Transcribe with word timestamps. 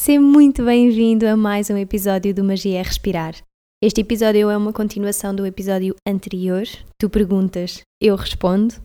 Seja 0.00 0.20
muito 0.20 0.64
bem-vindo 0.64 1.26
a 1.26 1.36
mais 1.36 1.70
um 1.70 1.76
episódio 1.76 2.32
do 2.32 2.44
Magia 2.44 2.78
é 2.78 2.82
Respirar. 2.82 3.34
Este 3.82 4.02
episódio 4.02 4.48
é 4.48 4.56
uma 4.56 4.72
continuação 4.72 5.34
do 5.34 5.44
episódio 5.44 5.96
anterior. 6.06 6.62
Tu 6.96 7.10
perguntas, 7.10 7.80
eu 8.00 8.14
respondo. 8.14 8.76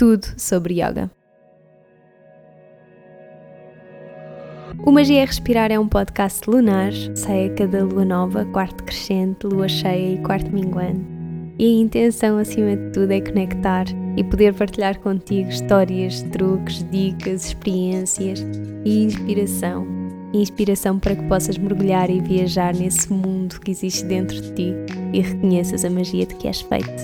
Tudo 0.00 0.24
sobre 0.38 0.80
yoga. 0.80 1.10
O 4.86 4.90
Magia 4.90 5.20
é 5.20 5.26
Respirar 5.26 5.70
é 5.70 5.78
um 5.78 5.86
podcast 5.86 6.48
lunar, 6.48 6.92
sai 7.14 7.48
a 7.48 7.54
cada 7.54 7.84
lua 7.84 8.06
nova, 8.06 8.46
quarto 8.46 8.84
crescente, 8.84 9.46
lua 9.46 9.68
cheia 9.68 10.14
e 10.14 10.22
quarto 10.22 10.50
minguante. 10.50 11.04
E 11.58 11.66
a 11.66 11.82
intenção, 11.82 12.38
acima 12.38 12.74
de 12.74 12.90
tudo, 12.90 13.12
é 13.12 13.20
conectar 13.20 13.84
e 14.16 14.24
poder 14.24 14.54
partilhar 14.54 14.98
contigo 14.98 15.50
histórias, 15.50 16.22
truques, 16.32 16.82
dicas, 16.90 17.48
experiências 17.48 18.40
e 18.82 19.04
inspiração 19.04 20.03
inspiração 20.38 20.98
para 20.98 21.16
que 21.16 21.22
possas 21.24 21.56
mergulhar 21.58 22.10
e 22.10 22.20
viajar 22.20 22.74
nesse 22.74 23.12
mundo 23.12 23.60
que 23.60 23.70
existe 23.70 24.04
dentro 24.04 24.40
de 24.40 24.52
ti 24.52 24.72
e 25.12 25.20
reconheças 25.20 25.84
a 25.84 25.90
magia 25.90 26.26
de 26.26 26.34
que 26.34 26.48
és 26.48 26.60
feito. 26.60 27.02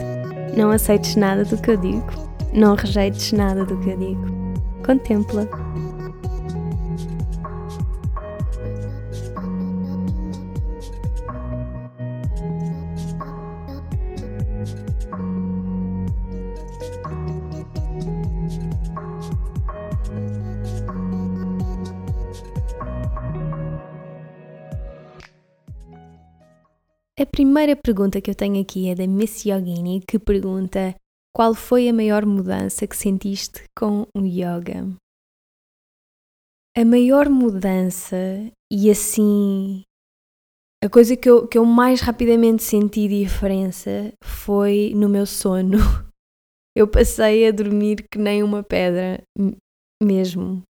Não 0.57 0.71
aceites 0.71 1.17
nada 1.17 1.45
do 1.45 1.57
que 1.57 1.71
eu 1.71 1.77
digo, 1.77 2.05
não 2.53 2.75
rejeites 2.75 3.33
nada 3.33 3.65
do 3.65 3.77
que 3.79 3.91
eu 3.91 3.97
digo. 3.97 4.27
Contempla. 4.85 5.49
A 27.21 27.27
primeira 27.27 27.77
pergunta 27.77 28.19
que 28.19 28.31
eu 28.31 28.35
tenho 28.35 28.63
aqui 28.63 28.89
é 28.89 28.95
da 28.95 29.07
Miss 29.07 29.45
Yogini, 29.45 30.01
que 30.01 30.19
pergunta 30.19 30.95
qual 31.37 31.55
foi 31.55 31.87
a 31.87 31.93
maior 31.93 32.25
mudança 32.25 32.87
que 32.87 32.97
sentiste 32.97 33.63
com 33.77 34.07
o 34.17 34.25
yoga? 34.25 34.89
A 36.75 36.83
maior 36.83 37.29
mudança 37.29 38.17
e 38.73 38.91
assim 38.91 39.83
a 40.83 40.89
coisa 40.89 41.15
que 41.15 41.29
eu, 41.29 41.47
que 41.47 41.59
eu 41.59 41.67
mais 41.67 42.01
rapidamente 42.01 42.63
senti 42.63 43.07
diferença 43.07 44.15
foi 44.25 44.95
no 44.95 45.07
meu 45.07 45.27
sono. 45.27 45.77
Eu 46.75 46.89
passei 46.89 47.47
a 47.47 47.51
dormir 47.51 48.07
que 48.11 48.17
nem 48.17 48.45
uma 48.45 48.63
pedra, 48.63 49.21
mesmo. 50.01 50.63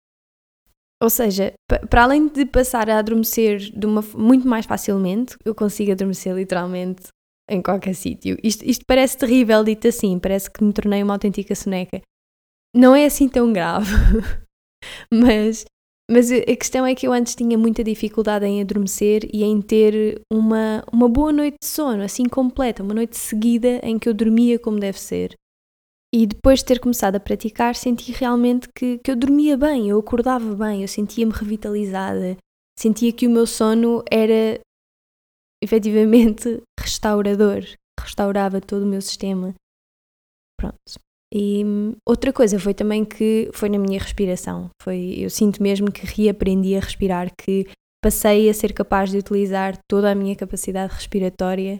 Ou 1.01 1.09
seja, 1.09 1.53
para 1.89 2.03
além 2.03 2.27
de 2.27 2.45
passar 2.45 2.87
a 2.87 2.99
adormecer 2.99 3.57
de 3.57 3.87
uma, 3.87 4.01
muito 4.13 4.47
mais 4.47 4.67
facilmente, 4.67 5.35
eu 5.43 5.55
consigo 5.55 5.91
adormecer 5.91 6.35
literalmente 6.35 7.07
em 7.49 7.59
qualquer 7.59 7.95
sítio. 7.95 8.37
Isto, 8.43 8.63
isto 8.63 8.85
parece 8.85 9.17
terrível 9.17 9.63
dito 9.63 9.87
assim, 9.87 10.19
parece 10.19 10.49
que 10.49 10.63
me 10.63 10.71
tornei 10.71 11.01
uma 11.01 11.13
autêntica 11.13 11.55
soneca. 11.55 12.01
Não 12.75 12.95
é 12.95 13.05
assim 13.05 13.27
tão 13.27 13.51
grave, 13.51 13.91
mas, 15.11 15.65
mas 16.09 16.31
a 16.31 16.55
questão 16.55 16.85
é 16.85 16.93
que 16.93 17.07
eu 17.07 17.11
antes 17.11 17.33
tinha 17.35 17.57
muita 17.57 17.83
dificuldade 17.83 18.45
em 18.45 18.61
adormecer 18.61 19.27
e 19.33 19.43
em 19.43 19.59
ter 19.59 20.21
uma, 20.31 20.83
uma 20.93 21.09
boa 21.09 21.33
noite 21.33 21.57
de 21.61 21.67
sono, 21.67 22.03
assim 22.03 22.25
completa, 22.29 22.83
uma 22.83 22.93
noite 22.93 23.17
seguida 23.17 23.79
em 23.83 23.97
que 23.97 24.07
eu 24.07 24.13
dormia 24.13 24.59
como 24.59 24.79
deve 24.79 24.99
ser. 24.99 25.33
E 26.13 26.27
depois 26.27 26.59
de 26.59 26.65
ter 26.65 26.79
começado 26.79 27.15
a 27.15 27.19
praticar, 27.19 27.73
senti 27.73 28.11
realmente 28.11 28.67
que, 28.75 28.97
que 28.97 29.11
eu 29.11 29.15
dormia 29.15 29.55
bem, 29.55 29.89
eu 29.89 29.97
acordava 29.97 30.53
bem, 30.55 30.81
eu 30.81 30.87
sentia-me 30.87 31.31
revitalizada, 31.31 32.35
sentia 32.77 33.13
que 33.13 33.25
o 33.25 33.29
meu 33.29 33.47
sono 33.47 34.03
era 34.11 34.59
efetivamente 35.63 36.61
restaurador, 36.77 37.63
restaurava 37.97 38.59
todo 38.59 38.83
o 38.83 38.87
meu 38.87 39.01
sistema. 39.01 39.55
Pronto. 40.59 40.99
E 41.33 41.63
outra 42.05 42.33
coisa 42.33 42.59
foi 42.59 42.73
também 42.73 43.05
que 43.05 43.49
foi 43.53 43.69
na 43.69 43.77
minha 43.77 43.99
respiração. 43.99 44.69
Foi, 44.81 45.15
eu 45.17 45.29
sinto 45.29 45.63
mesmo 45.63 45.89
que 45.89 46.05
reaprendi 46.05 46.75
a 46.75 46.81
respirar, 46.81 47.31
que 47.39 47.67
passei 48.03 48.49
a 48.49 48.53
ser 48.53 48.73
capaz 48.73 49.11
de 49.11 49.17
utilizar 49.17 49.77
toda 49.89 50.11
a 50.11 50.15
minha 50.15 50.35
capacidade 50.35 50.93
respiratória 50.93 51.79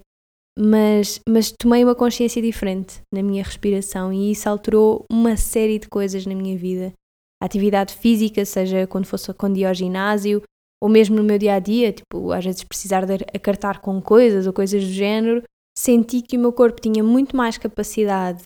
mas, 0.58 1.20
mas 1.28 1.52
tomei 1.52 1.84
uma 1.84 1.96
consciência 1.96 2.42
diferente 2.42 3.02
na 3.14 3.24
minha 3.24 3.44
respiração 3.44 4.12
e 4.12 4.32
isso 4.32 4.50
alterou 4.50 5.06
uma 5.12 5.38
série 5.38 5.80
de 5.80 5.88
coisas 5.88 6.26
na 6.26 6.36
minha 6.36 6.58
vida. 6.58 6.94
A 7.42 7.46
atividade 7.46 7.96
física, 7.96 8.46
seja 8.46 8.86
quando 8.86 9.06
fosse 9.06 9.34
quando 9.34 9.58
ia 9.58 9.70
ao 9.70 9.74
ginásio, 9.74 10.44
ou 10.82 10.90
mesmo 10.90 11.16
no 11.16 11.24
meu 11.24 11.38
dia 11.38 11.56
a 11.56 11.60
dia, 11.60 11.92
tipo, 11.92 12.32
às 12.32 12.44
vezes 12.44 12.64
precisar 12.64 13.06
de 13.06 13.14
acartar 13.34 13.80
com 13.80 14.02
coisas 14.02 14.48
ou 14.48 14.54
coisas 14.54 14.84
do 14.84 14.92
género, 14.92 15.44
senti 15.78 16.22
que 16.22 16.38
o 16.38 16.40
meu 16.40 16.52
corpo 16.52 16.82
tinha 16.82 17.04
muito 17.04 17.36
mais 17.36 17.58
capacidade 17.58 18.44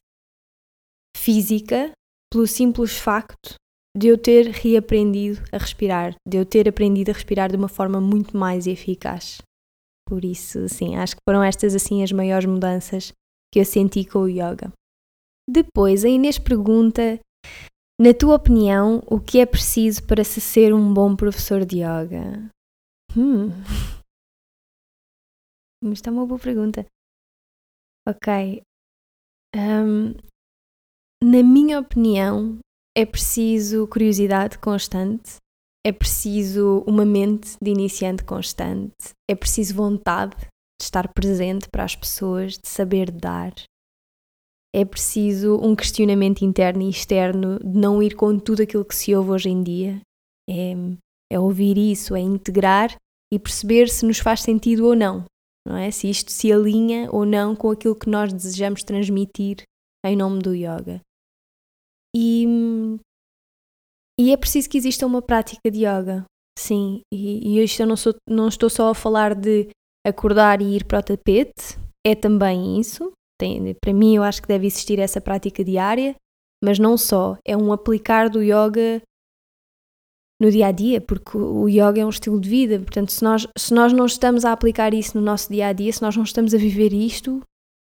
física 1.17 1.91
pelo 2.31 2.45
simples 2.45 2.97
facto 2.97 3.55
de 3.97 4.07
eu 4.07 4.17
ter 4.17 4.47
reaprendido 4.47 5.41
a 5.51 5.57
respirar, 5.57 6.15
de 6.27 6.37
eu 6.37 6.45
ter 6.45 6.67
aprendido 6.67 7.09
a 7.09 7.13
respirar 7.13 7.49
de 7.49 7.55
uma 7.55 7.69
forma 7.69 8.01
muito 8.01 8.37
mais 8.37 8.67
eficaz. 8.67 9.37
Por 10.07 10.23
isso, 10.23 10.69
sim, 10.69 10.95
acho 10.95 11.15
que 11.15 11.21
foram 11.27 11.43
estas 11.43 11.73
assim 11.73 12.03
as 12.03 12.11
maiores 12.11 12.45
mudanças 12.45 13.11
que 13.51 13.59
eu 13.59 13.65
senti 13.65 14.05
com 14.05 14.19
o 14.19 14.29
yoga. 14.29 14.71
Depois, 15.49 16.05
a 16.05 16.09
Inês 16.09 16.37
pergunta: 16.37 17.19
na 17.99 18.13
tua 18.13 18.35
opinião, 18.35 19.01
o 19.07 19.19
que 19.19 19.39
é 19.39 19.45
preciso 19.45 20.05
para 20.05 20.23
se 20.23 20.41
ser 20.41 20.73
um 20.73 20.93
bom 20.93 21.15
professor 21.15 21.65
de 21.65 21.77
yoga? 21.77 22.49
Hum. 23.15 23.49
Isto 25.91 26.09
é 26.09 26.11
uma 26.11 26.25
boa 26.25 26.39
pergunta. 26.39 26.85
Ok. 28.07 28.61
Um, 29.55 30.13
na 31.23 31.41
minha 31.41 31.79
opinião, 31.79 32.59
é 32.97 33.05
preciso 33.05 33.87
curiosidade 33.87 34.59
constante, 34.59 35.37
é 35.85 35.91
preciso 35.91 36.83
uma 36.87 37.05
mente 37.05 37.55
de 37.61 37.69
iniciante 37.69 38.23
constante, 38.23 38.95
é 39.29 39.35
preciso 39.35 39.75
vontade 39.75 40.35
de 40.35 40.83
estar 40.83 41.13
presente 41.13 41.69
para 41.69 41.83
as 41.83 41.95
pessoas, 41.95 42.53
de 42.53 42.67
saber 42.67 43.11
dar. 43.11 43.53
É 44.75 44.83
preciso 44.83 45.57
um 45.61 45.75
questionamento 45.75 46.41
interno 46.41 46.81
e 46.81 46.89
externo 46.89 47.59
de 47.59 47.77
não 47.77 48.01
ir 48.01 48.15
com 48.15 48.37
tudo 48.39 48.63
aquilo 48.63 48.83
que 48.83 48.95
se 48.95 49.15
ouve 49.15 49.29
hoje 49.29 49.49
em 49.49 49.61
dia. 49.61 50.01
É, 50.49 50.73
é 51.31 51.39
ouvir 51.39 51.77
isso, 51.77 52.15
é 52.15 52.19
integrar 52.19 52.95
e 53.31 53.37
perceber 53.37 53.87
se 53.87 54.07
nos 54.07 54.17
faz 54.17 54.41
sentido 54.41 54.87
ou 54.87 54.95
não, 54.95 55.23
não 55.67 55.77
é? 55.77 55.91
Se 55.91 56.09
isto 56.09 56.31
se 56.31 56.51
alinha 56.51 57.09
ou 57.11 57.25
não 57.25 57.55
com 57.55 57.69
aquilo 57.69 57.95
que 57.95 58.09
nós 58.09 58.33
desejamos 58.33 58.83
transmitir 58.83 59.61
em 60.03 60.15
nome 60.15 60.41
do 60.41 60.53
yoga. 60.53 60.99
E 62.15 62.45
e 64.19 64.31
é 64.31 64.37
preciso 64.37 64.69
que 64.69 64.77
exista 64.77 65.05
uma 65.05 65.21
prática 65.21 65.69
de 65.69 65.79
yoga, 65.79 66.25
sim. 66.57 67.01
E, 67.13 67.57
e 67.57 67.63
isto 67.63 67.81
eu 67.81 67.87
não, 67.87 67.97
sou, 67.97 68.15
não 68.27 68.47
estou 68.47 68.69
só 68.69 68.89
a 68.89 68.95
falar 68.95 69.35
de 69.35 69.69
acordar 70.05 70.61
e 70.61 70.75
ir 70.75 70.85
para 70.85 70.99
o 70.99 71.03
tapete, 71.03 71.77
é 72.05 72.15
também 72.15 72.79
isso. 72.79 73.11
Tem, 73.39 73.75
para 73.81 73.93
mim, 73.93 74.15
eu 74.15 74.23
acho 74.23 74.41
que 74.41 74.47
deve 74.47 74.67
existir 74.67 74.99
essa 74.99 75.19
prática 75.19 75.63
diária, 75.63 76.15
mas 76.63 76.79
não 76.79 76.97
só. 76.97 77.37
É 77.45 77.57
um 77.57 77.73
aplicar 77.73 78.29
do 78.29 78.41
yoga 78.41 79.01
no 80.41 80.51
dia 80.51 80.67
a 80.67 80.71
dia, 80.71 81.01
porque 81.01 81.37
o 81.37 81.67
yoga 81.67 81.99
é 81.99 82.05
um 82.05 82.09
estilo 82.09 82.39
de 82.39 82.49
vida. 82.49 82.79
Portanto, 82.79 83.11
se 83.11 83.23
nós, 83.23 83.47
se 83.57 83.73
nós 83.73 83.91
não 83.91 84.05
estamos 84.05 84.45
a 84.45 84.51
aplicar 84.51 84.93
isso 84.93 85.17
no 85.17 85.23
nosso 85.23 85.51
dia 85.51 85.67
a 85.67 85.73
dia, 85.73 85.91
se 85.91 86.01
nós 86.01 86.15
não 86.15 86.23
estamos 86.23 86.53
a 86.53 86.57
viver 86.57 86.93
isto, 86.93 87.41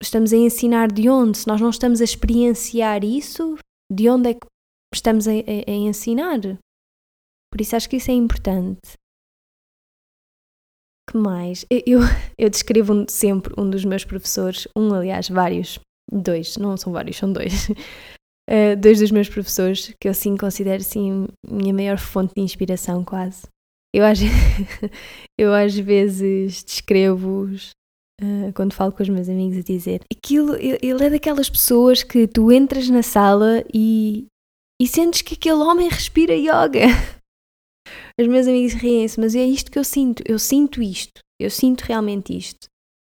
estamos 0.02 0.32
a 0.32 0.36
ensinar 0.36 0.90
de 0.90 1.08
onde? 1.08 1.38
Se 1.38 1.46
nós 1.46 1.60
não 1.60 1.70
estamos 1.70 2.00
a 2.00 2.04
experienciar 2.04 3.04
isso, 3.04 3.56
de 3.92 4.08
onde 4.08 4.30
é 4.30 4.34
que 4.34 4.46
estamos 4.94 5.26
a, 5.28 5.32
a, 5.32 5.70
a 5.70 5.72
ensinar. 5.72 6.40
Por 7.50 7.60
isso 7.60 7.76
acho 7.76 7.88
que 7.88 7.96
isso 7.96 8.10
é 8.10 8.14
importante. 8.14 8.98
que 11.08 11.16
mais? 11.16 11.64
Eu, 11.70 12.00
eu 12.36 12.50
descrevo 12.50 13.04
sempre 13.08 13.54
um 13.58 13.68
dos 13.68 13.84
meus 13.84 14.04
professores, 14.04 14.68
um, 14.76 14.92
aliás, 14.94 15.28
vários, 15.28 15.78
dois, 16.10 16.56
não 16.56 16.76
são 16.76 16.92
vários, 16.92 17.16
são 17.16 17.32
dois. 17.32 17.70
Uh, 18.48 18.76
dois 18.80 19.00
dos 19.00 19.10
meus 19.10 19.28
professores 19.28 19.94
que 20.00 20.08
eu 20.08 20.14
sim 20.14 20.36
considero 20.36 20.80
assim 20.80 21.26
minha 21.46 21.74
maior 21.74 21.98
fonte 21.98 22.34
de 22.36 22.42
inspiração 22.42 23.04
quase. 23.04 23.42
Eu 23.94 24.04
às, 24.04 24.18
eu 25.38 25.52
às 25.54 25.74
vezes 25.74 26.62
descrevo-os 26.62 27.70
uh, 28.20 28.52
quando 28.54 28.74
falo 28.74 28.92
com 28.92 29.02
os 29.02 29.08
meus 29.08 29.28
amigos 29.28 29.58
a 29.58 29.62
dizer 29.62 30.02
aquilo, 30.12 30.54
ele 30.56 31.04
é 31.04 31.10
daquelas 31.10 31.48
pessoas 31.48 32.02
que 32.02 32.26
tu 32.26 32.52
entras 32.52 32.88
na 32.90 33.02
sala 33.02 33.64
e, 33.72 34.26
e 34.80 34.86
sentes 34.86 35.22
que 35.22 35.34
aquele 35.34 35.62
homem 35.62 35.88
respira 35.88 36.34
yoga. 36.34 36.86
Os 38.20 38.26
meus 38.26 38.46
amigos 38.46 38.74
riem-se, 38.74 39.18
mas 39.18 39.34
é 39.34 39.44
isto 39.44 39.70
que 39.70 39.78
eu 39.78 39.84
sinto. 39.84 40.22
Eu 40.26 40.38
sinto 40.38 40.82
isto. 40.82 41.20
Eu 41.40 41.50
sinto 41.50 41.82
realmente 41.82 42.36
isto. 42.36 42.66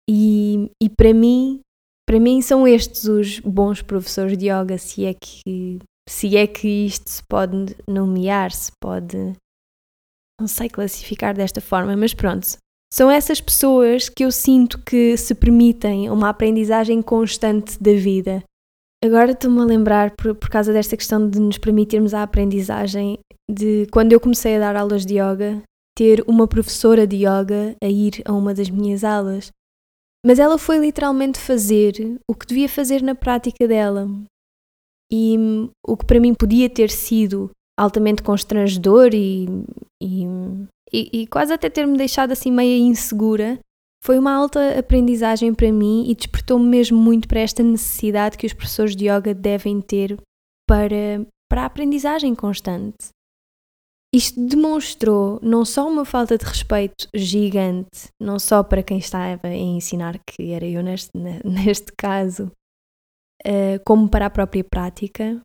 E, 0.08 0.70
e 0.82 0.88
para 0.88 1.12
mim, 1.12 1.60
para 2.06 2.20
mim 2.20 2.42
são 2.42 2.66
estes 2.66 3.04
os 3.04 3.40
bons 3.40 3.82
professores 3.82 4.36
de 4.36 4.46
yoga, 4.46 4.78
se 4.78 5.04
é 5.04 5.14
que 5.14 5.78
se 6.08 6.36
é 6.36 6.46
que 6.46 6.68
isto 6.68 7.08
se 7.08 7.22
pode 7.24 7.74
nomear, 7.88 8.52
se 8.52 8.70
pode 8.80 9.34
não 10.38 10.46
sei 10.46 10.68
classificar 10.68 11.34
desta 11.34 11.60
forma, 11.60 11.96
mas 11.96 12.12
pronto. 12.12 12.46
São 12.92 13.10
essas 13.10 13.40
pessoas 13.40 14.08
que 14.08 14.24
eu 14.24 14.30
sinto 14.30 14.82
que 14.84 15.16
se 15.16 15.34
permitem 15.34 16.10
uma 16.10 16.28
aprendizagem 16.28 17.00
constante 17.02 17.80
da 17.82 17.92
vida. 17.92 18.44
Agora 19.04 19.32
estou-me 19.32 19.60
a 19.60 19.64
lembrar, 19.64 20.12
por, 20.12 20.34
por 20.34 20.48
causa 20.48 20.72
desta 20.72 20.96
questão 20.96 21.28
de 21.28 21.38
nos 21.38 21.58
permitirmos 21.58 22.14
a 22.14 22.22
aprendizagem, 22.22 23.18
de 23.50 23.86
quando 23.92 24.12
eu 24.14 24.18
comecei 24.18 24.56
a 24.56 24.58
dar 24.58 24.76
aulas 24.76 25.04
de 25.04 25.18
yoga, 25.18 25.62
ter 25.94 26.24
uma 26.26 26.48
professora 26.48 27.06
de 27.06 27.16
yoga 27.16 27.76
a 27.82 27.86
ir 27.86 28.22
a 28.24 28.32
uma 28.32 28.54
das 28.54 28.70
minhas 28.70 29.04
aulas. 29.04 29.50
Mas 30.24 30.38
ela 30.38 30.56
foi 30.56 30.78
literalmente 30.78 31.38
fazer 31.38 32.18
o 32.26 32.34
que 32.34 32.46
devia 32.46 32.66
fazer 32.66 33.02
na 33.02 33.14
prática 33.14 33.68
dela. 33.68 34.08
E 35.12 35.36
o 35.86 35.98
que 35.98 36.06
para 36.06 36.18
mim 36.18 36.32
podia 36.32 36.70
ter 36.70 36.88
sido 36.88 37.50
altamente 37.78 38.22
constrangedor 38.22 39.10
e, 39.12 39.44
e, 40.02 40.24
e, 40.90 41.20
e 41.20 41.26
quase 41.26 41.52
até 41.52 41.68
ter-me 41.68 41.98
deixado 41.98 42.32
assim 42.32 42.50
meio 42.50 42.86
insegura, 42.86 43.58
foi 44.04 44.18
uma 44.18 44.34
alta 44.34 44.78
aprendizagem 44.78 45.54
para 45.54 45.72
mim 45.72 46.04
e 46.10 46.14
despertou-me 46.14 46.66
mesmo 46.66 46.98
muito 46.98 47.26
para 47.26 47.40
esta 47.40 47.62
necessidade 47.62 48.36
que 48.36 48.46
os 48.46 48.52
professores 48.52 48.94
de 48.94 49.08
yoga 49.08 49.32
devem 49.32 49.80
ter 49.80 50.20
para, 50.68 51.26
para 51.50 51.62
a 51.62 51.66
aprendizagem 51.66 52.34
constante. 52.34 53.08
Isto 54.14 54.46
demonstrou 54.46 55.40
não 55.42 55.64
só 55.64 55.88
uma 55.88 56.04
falta 56.04 56.36
de 56.36 56.44
respeito 56.44 57.08
gigante, 57.14 58.08
não 58.20 58.38
só 58.38 58.62
para 58.62 58.82
quem 58.82 58.98
estava 58.98 59.48
a 59.48 59.56
ensinar, 59.56 60.20
que 60.24 60.52
era 60.52 60.66
eu 60.66 60.82
neste, 60.82 61.10
neste 61.42 61.90
caso, 61.98 62.52
uh, 63.44 63.82
como 63.86 64.08
para 64.08 64.26
a 64.26 64.30
própria 64.30 64.62
prática, 64.62 65.40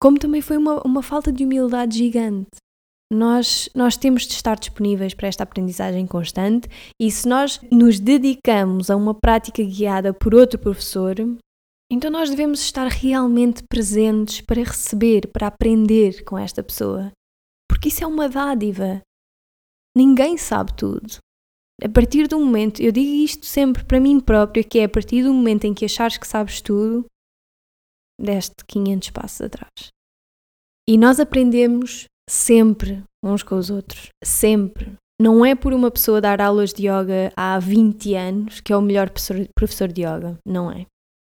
como 0.00 0.18
também 0.18 0.40
foi 0.40 0.56
uma, 0.56 0.82
uma 0.84 1.02
falta 1.02 1.30
de 1.30 1.44
humildade 1.44 1.98
gigante. 1.98 2.61
Nós, 3.12 3.68
nós 3.74 3.96
temos 3.96 4.22
de 4.22 4.32
estar 4.32 4.58
disponíveis 4.58 5.12
para 5.12 5.28
esta 5.28 5.42
aprendizagem 5.42 6.06
constante 6.06 6.68
e 6.98 7.10
se 7.10 7.28
nós 7.28 7.60
nos 7.70 8.00
dedicamos 8.00 8.90
a 8.90 8.96
uma 8.96 9.14
prática 9.14 9.62
guiada 9.62 10.14
por 10.14 10.34
outro 10.34 10.58
professor, 10.58 11.16
então 11.90 12.10
nós 12.10 12.30
devemos 12.30 12.60
estar 12.60 12.86
realmente 12.88 13.62
presentes 13.68 14.40
para 14.40 14.62
receber, 14.62 15.28
para 15.30 15.48
aprender 15.48 16.24
com 16.24 16.38
esta 16.38 16.62
pessoa 16.62 17.12
porque 17.82 17.88
isso 17.88 18.04
é 18.04 18.06
uma 18.06 18.28
dádiva. 18.28 19.02
Ninguém 19.96 20.38
sabe 20.38 20.72
tudo. 20.76 21.18
A 21.82 21.88
partir 21.88 22.28
do 22.28 22.38
momento, 22.38 22.80
eu 22.80 22.92
digo 22.92 23.10
isto 23.24 23.44
sempre 23.44 23.84
para 23.84 23.98
mim 23.98 24.20
própria, 24.20 24.62
que 24.62 24.78
é 24.78 24.84
a 24.84 24.88
partir 24.88 25.24
do 25.24 25.34
momento 25.34 25.64
em 25.64 25.74
que 25.74 25.84
achares 25.84 26.16
que 26.16 26.28
sabes 26.28 26.60
tudo, 26.60 27.04
deste 28.20 28.64
500 28.68 29.10
passos 29.10 29.40
atrás. 29.40 29.88
E 30.88 30.96
nós 30.96 31.18
aprendemos 31.18 32.04
sempre 32.28 33.02
uns 33.24 33.42
com 33.42 33.56
os 33.56 33.70
outros, 33.70 34.08
sempre. 34.22 34.92
Não 35.20 35.44
é 35.44 35.54
por 35.54 35.72
uma 35.72 35.90
pessoa 35.90 36.20
dar 36.20 36.40
aulas 36.40 36.72
de 36.72 36.88
yoga 36.88 37.32
há 37.36 37.58
20 37.58 38.14
anos 38.14 38.60
que 38.60 38.72
é 38.72 38.76
o 38.76 38.82
melhor 38.82 39.10
professor 39.54 39.88
de 39.88 40.02
yoga, 40.02 40.38
não 40.46 40.70
é. 40.70 40.86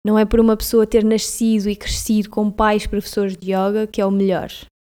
Não 0.06 0.18
é 0.18 0.24
por 0.24 0.40
uma 0.40 0.56
pessoa 0.56 0.86
ter 0.86 1.04
nascido 1.04 1.68
e 1.68 1.76
crescido 1.76 2.30
com 2.30 2.50
pais 2.50 2.86
professores 2.86 3.36
de 3.36 3.52
yoga 3.52 3.86
que 3.86 4.00
é 4.00 4.06
o 4.06 4.10
melhor. 4.10 4.50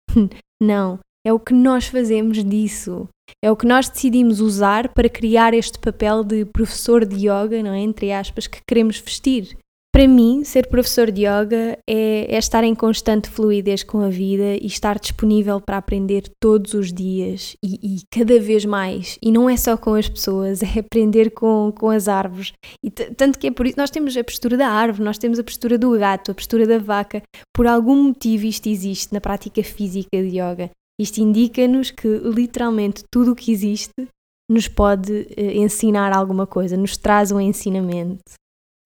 não. 0.61 0.99
É 1.25 1.33
o 1.33 1.39
que 1.39 1.53
nós 1.53 1.87
fazemos 1.87 2.43
disso. 2.43 3.07
É 3.43 3.51
o 3.51 3.55
que 3.55 3.65
nós 3.65 3.89
decidimos 3.89 4.39
usar 4.39 4.89
para 4.93 5.09
criar 5.09 5.53
este 5.53 5.79
papel 5.79 6.23
de 6.23 6.45
professor 6.45 7.03
de 7.03 7.15
yoga, 7.27 7.61
não 7.63 7.73
é? 7.73 7.79
Entre 7.79 8.11
aspas, 8.11 8.47
que 8.47 8.59
queremos 8.67 8.99
vestir. 8.99 9.57
Para 9.95 10.09
mim, 10.09 10.43
ser 10.43 10.67
professor 10.67 11.09
de 11.09 11.21
yoga 11.21 11.79
é, 11.89 12.35
é, 12.35 12.37
estar 12.37 12.65
em 12.65 12.75
constante 12.75 13.29
fluidez 13.29 13.81
com 13.81 14.01
a 14.01 14.09
vida 14.09 14.57
e 14.61 14.65
estar 14.65 14.99
disponível 14.99 15.61
para 15.61 15.77
aprender 15.77 16.23
todos 16.37 16.73
os 16.73 16.91
dias 16.91 17.55
e, 17.63 17.79
e, 17.81 18.01
cada 18.11 18.37
vez 18.37 18.65
mais. 18.65 19.17
E 19.23 19.31
não 19.31 19.49
é 19.49 19.55
só 19.55 19.77
com 19.77 19.93
as 19.93 20.09
pessoas, 20.09 20.59
é 20.75 20.79
aprender 20.79 21.29
com, 21.29 21.73
com 21.79 21.89
as 21.89 22.09
árvores. 22.09 22.51
E 22.83 22.91
tanto 22.91 23.39
que 23.39 23.47
é 23.47 23.51
por 23.51 23.65
isso 23.65 23.77
nós 23.77 23.89
temos 23.89 24.17
a 24.17 24.23
postura 24.25 24.57
da 24.57 24.67
árvore, 24.67 25.05
nós 25.05 25.17
temos 25.17 25.39
a 25.39 25.43
postura 25.45 25.77
do 25.77 25.97
gato, 25.97 26.31
a 26.31 26.35
postura 26.35 26.67
da 26.67 26.77
vaca. 26.77 27.21
Por 27.53 27.65
algum 27.65 28.03
motivo 28.03 28.47
isto 28.47 28.67
existe 28.67 29.13
na 29.13 29.21
prática 29.21 29.63
física 29.63 30.21
de 30.21 30.27
yoga. 30.27 30.71
Isto 30.99 31.21
indica-nos 31.21 31.91
que 31.91 32.05
literalmente 32.05 33.01
tudo 33.09 33.31
o 33.31 33.35
que 33.35 33.49
existe 33.49 34.09
nos 34.51 34.67
pode 34.67 35.25
eh, 35.37 35.55
ensinar 35.55 36.11
alguma 36.11 36.45
coisa, 36.45 36.75
nos 36.75 36.97
traz 36.97 37.31
um 37.31 37.39
ensinamento. 37.39 38.21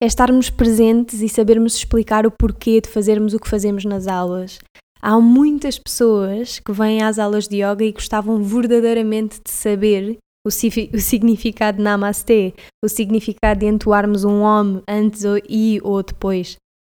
É 0.02 0.06
estarmos 0.06 0.48
presentes 0.48 1.20
e 1.20 1.28
sabermos 1.28 1.74
explicar 1.74 2.26
o 2.26 2.30
porquê 2.30 2.80
de 2.80 2.88
fazermos 2.88 3.34
o 3.34 3.38
que 3.38 3.48
fazemos 3.48 3.84
nas 3.84 4.06
aulas. 4.06 4.58
Há 5.02 5.20
muitas 5.20 5.78
pessoas 5.78 6.58
que 6.58 6.72
vêm 6.72 7.02
às 7.02 7.18
aulas 7.18 7.46
de 7.46 7.62
yoga 7.62 7.84
e 7.84 7.92
gostavam 7.92 8.42
verdadeiramente 8.42 9.40
de 9.44 9.50
saber 9.50 10.18
o, 10.46 10.48
o 10.48 11.00
significado 11.00 11.78
de 11.78 11.84
Namastê, 11.84 12.54
o 12.82 12.88
significado 12.88 13.60
de 13.60 13.66
entoarmos 13.66 14.24
um 14.24 14.42
Om 14.42 14.82
antes 14.88 15.22
e 15.48 15.80
ou 15.82 16.02
depois 16.02 16.56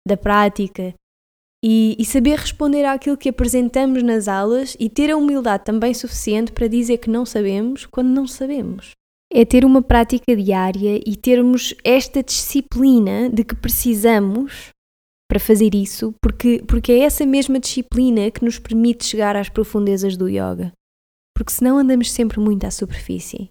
da 0.06 0.16
prática, 0.16 0.94
e, 1.62 1.94
e, 1.98 2.04
saber 2.06 2.38
responder 2.38 2.84
àquilo 2.84 3.18
que 3.18 3.28
apresentamos 3.28 4.02
nas 4.02 4.28
aulas 4.28 4.74
e 4.80 4.88
ter 4.88 5.10
a 5.10 5.16
humildade 5.16 5.64
também 5.64 5.92
suficiente 5.92 6.52
para 6.52 6.66
dizer 6.66 6.98
que 6.98 7.10
não 7.10 7.26
sabemos 7.26 7.84
quando 7.84 8.08
não 8.08 8.26
sabemos. 8.26 8.92
É 9.32 9.44
ter 9.44 9.64
uma 9.64 9.80
prática 9.80 10.34
diária 10.34 11.00
e 11.06 11.16
termos 11.16 11.74
esta 11.84 12.22
disciplina 12.22 13.30
de 13.30 13.44
que 13.44 13.54
precisamos 13.54 14.70
para 15.30 15.38
fazer 15.38 15.72
isso, 15.76 16.12
porque, 16.20 16.60
porque 16.66 16.90
é 16.90 16.98
essa 17.00 17.24
mesma 17.24 17.60
disciplina 17.60 18.32
que 18.32 18.44
nos 18.44 18.58
permite 18.58 19.06
chegar 19.06 19.36
às 19.36 19.48
profundezas 19.48 20.16
do 20.16 20.28
yoga. 20.28 20.72
Porque 21.36 21.52
senão 21.52 21.78
andamos 21.78 22.10
sempre 22.10 22.40
muito 22.40 22.66
à 22.66 22.70
superfície. 22.72 23.48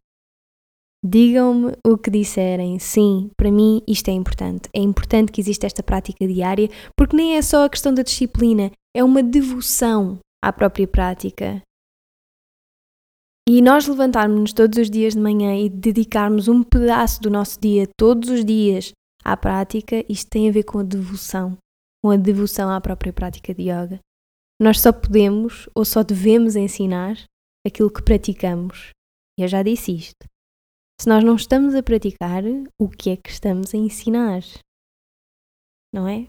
Digam-me 1.02 1.72
o 1.88 1.98
que 1.98 2.12
disserem. 2.12 2.78
Sim, 2.78 3.32
para 3.38 3.50
mim 3.50 3.82
isto 3.88 4.10
é 4.10 4.12
importante. 4.12 4.70
É 4.74 4.80
importante 4.80 5.32
que 5.32 5.40
exista 5.40 5.66
esta 5.66 5.82
prática 5.82 6.28
diária, 6.28 6.70
porque 6.98 7.16
nem 7.16 7.38
é 7.38 7.42
só 7.42 7.64
a 7.64 7.70
questão 7.70 7.94
da 7.94 8.04
disciplina, 8.04 8.70
é 8.94 9.02
uma 9.02 9.24
devoção 9.24 10.20
à 10.44 10.52
própria 10.52 10.86
prática. 10.88 11.62
E 13.52 13.64
nós 13.64 13.88
levantarmos-nos 13.88 14.54
todos 14.54 14.78
os 14.78 14.92
dias 14.92 15.16
de 15.16 15.20
manhã 15.20 15.60
e 15.60 15.72
dedicarmos 15.72 16.48
um 16.48 16.62
pedaço 16.62 17.20
do 17.20 17.32
nosso 17.32 17.60
dia, 17.60 17.90
todos 17.98 18.30
os 18.30 18.46
dias, 18.46 18.92
à 19.24 19.36
prática, 19.36 20.06
isto 20.08 20.30
tem 20.30 20.48
a 20.48 20.52
ver 20.52 20.62
com 20.62 20.78
a 20.78 20.84
devoção, 20.84 21.58
com 22.00 22.12
a 22.12 22.16
devoção 22.16 22.70
à 22.70 22.80
própria 22.80 23.12
prática 23.12 23.52
de 23.52 23.64
yoga. 23.64 24.00
Nós 24.62 24.80
só 24.80 24.94
podemos 24.94 25.68
ou 25.74 25.84
só 25.84 26.04
devemos 26.04 26.56
ensinar 26.56 27.16
aquilo 27.66 27.92
que 27.92 28.04
praticamos. 28.04 28.92
Eu 29.36 29.48
já 29.48 29.64
disse 29.64 29.96
isto. 29.96 30.28
Se 31.02 31.10
nós 31.10 31.24
não 31.24 31.36
estamos 31.36 31.74
a 31.74 31.82
praticar, 31.82 32.44
o 32.80 32.88
que 32.88 33.10
é 33.10 33.18
que 33.18 33.32
estamos 33.32 33.74
a 33.74 33.78
ensinar? 33.78 34.44
Não 35.92 36.08
é? 36.08 36.28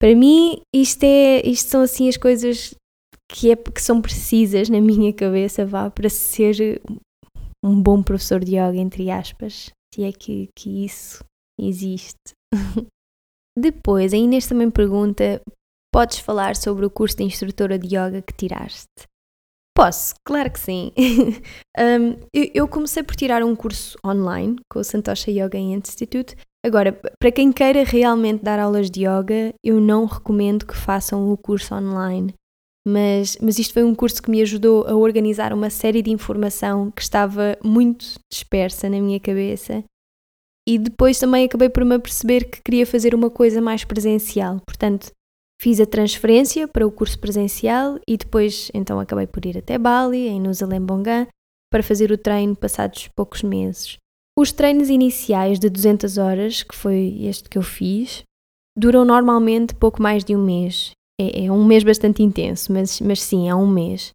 Para 0.00 0.16
mim, 0.16 0.58
isto, 0.74 1.04
é, 1.04 1.46
isto 1.46 1.68
são 1.68 1.82
assim 1.82 2.08
as 2.08 2.16
coisas 2.16 2.74
que, 3.30 3.50
é, 3.50 3.56
que 3.56 3.82
são 3.82 4.00
precisas 4.00 4.68
na 4.68 4.80
minha 4.80 5.12
cabeça 5.12 5.66
vá, 5.66 5.90
para 5.90 6.08
ser 6.08 6.80
um 7.64 7.80
bom 7.80 8.02
professor 8.02 8.44
de 8.44 8.52
yoga, 8.52 8.76
entre 8.76 9.10
aspas, 9.10 9.70
se 9.92 10.04
é 10.04 10.12
que, 10.12 10.48
que 10.56 10.84
isso 10.84 11.24
existe. 11.60 12.34
Depois, 13.58 14.12
a 14.12 14.16
Inês 14.16 14.46
também 14.46 14.70
pergunta: 14.70 15.40
podes 15.92 16.18
falar 16.18 16.56
sobre 16.56 16.84
o 16.84 16.90
curso 16.90 17.16
de 17.16 17.24
instrutora 17.24 17.78
de 17.78 17.96
yoga 17.96 18.22
que 18.22 18.34
tiraste? 18.34 19.06
Posso, 19.76 20.14
claro 20.24 20.50
que 20.50 20.58
sim. 20.58 20.92
um, 21.78 22.12
eu, 22.32 22.50
eu, 22.54 22.68
comecei 22.68 23.02
por 23.02 23.14
tirar 23.14 23.42
um 23.42 23.54
curso 23.54 23.98
online 24.04 24.56
com 24.70 24.78
o 24.78 24.84
Santosha 24.84 25.30
Yoga 25.30 25.58
Institute. 25.58 26.34
Agora, 26.64 26.98
para 27.20 27.30
quem 27.30 27.52
queira 27.52 27.84
realmente 27.84 28.42
dar 28.42 28.58
aulas 28.58 28.90
de 28.90 29.00
yoga, 29.00 29.52
eu 29.62 29.78
não 29.78 30.06
recomendo 30.06 30.66
que 30.66 30.74
façam 30.74 31.30
o 31.30 31.36
curso 31.36 31.74
online. 31.74 32.32
Mas, 32.86 33.36
mas 33.40 33.58
isto 33.58 33.74
foi 33.74 33.82
um 33.82 33.94
curso 33.94 34.22
que 34.22 34.30
me 34.30 34.40
ajudou 34.42 34.86
a 34.86 34.94
organizar 34.94 35.52
uma 35.52 35.70
série 35.70 36.02
de 36.02 36.10
informação 36.10 36.90
que 36.90 37.02
estava 37.02 37.58
muito 37.64 38.14
dispersa 38.30 38.88
na 38.88 39.00
minha 39.00 39.18
cabeça. 39.18 39.82
E 40.68 40.78
depois 40.78 41.18
também 41.18 41.44
acabei 41.44 41.68
por 41.68 41.84
me 41.84 41.94
aperceber 41.94 42.48
que 42.48 42.62
queria 42.62 42.86
fazer 42.86 43.14
uma 43.14 43.30
coisa 43.30 43.60
mais 43.60 43.84
presencial. 43.84 44.60
Portanto, 44.64 45.10
Fiz 45.60 45.80
a 45.80 45.86
transferência 45.86 46.68
para 46.68 46.86
o 46.86 46.92
curso 46.92 47.18
presencial 47.18 47.98
e 48.06 48.16
depois 48.16 48.70
então 48.74 49.00
acabei 49.00 49.26
por 49.26 49.44
ir 49.46 49.56
até 49.56 49.78
Bali, 49.78 50.28
em 50.28 50.40
Nusa 50.40 50.66
Lembongan, 50.66 51.26
para 51.72 51.82
fazer 51.82 52.12
o 52.12 52.18
treino 52.18 52.54
passados 52.54 53.08
poucos 53.16 53.42
meses. 53.42 53.96
Os 54.38 54.52
treinos 54.52 54.90
iniciais 54.90 55.58
de 55.58 55.70
200 55.70 56.18
horas, 56.18 56.62
que 56.62 56.76
foi 56.76 57.22
este 57.22 57.48
que 57.48 57.56
eu 57.56 57.62
fiz, 57.62 58.22
duram 58.76 59.04
normalmente 59.04 59.74
pouco 59.74 60.02
mais 60.02 60.22
de 60.22 60.36
um 60.36 60.44
mês. 60.44 60.90
É, 61.20 61.46
é 61.46 61.52
um 61.52 61.64
mês 61.64 61.82
bastante 61.82 62.22
intenso, 62.22 62.72
mas, 62.72 63.00
mas 63.00 63.22
sim, 63.22 63.48
é 63.48 63.54
um 63.54 63.66
mês. 63.66 64.10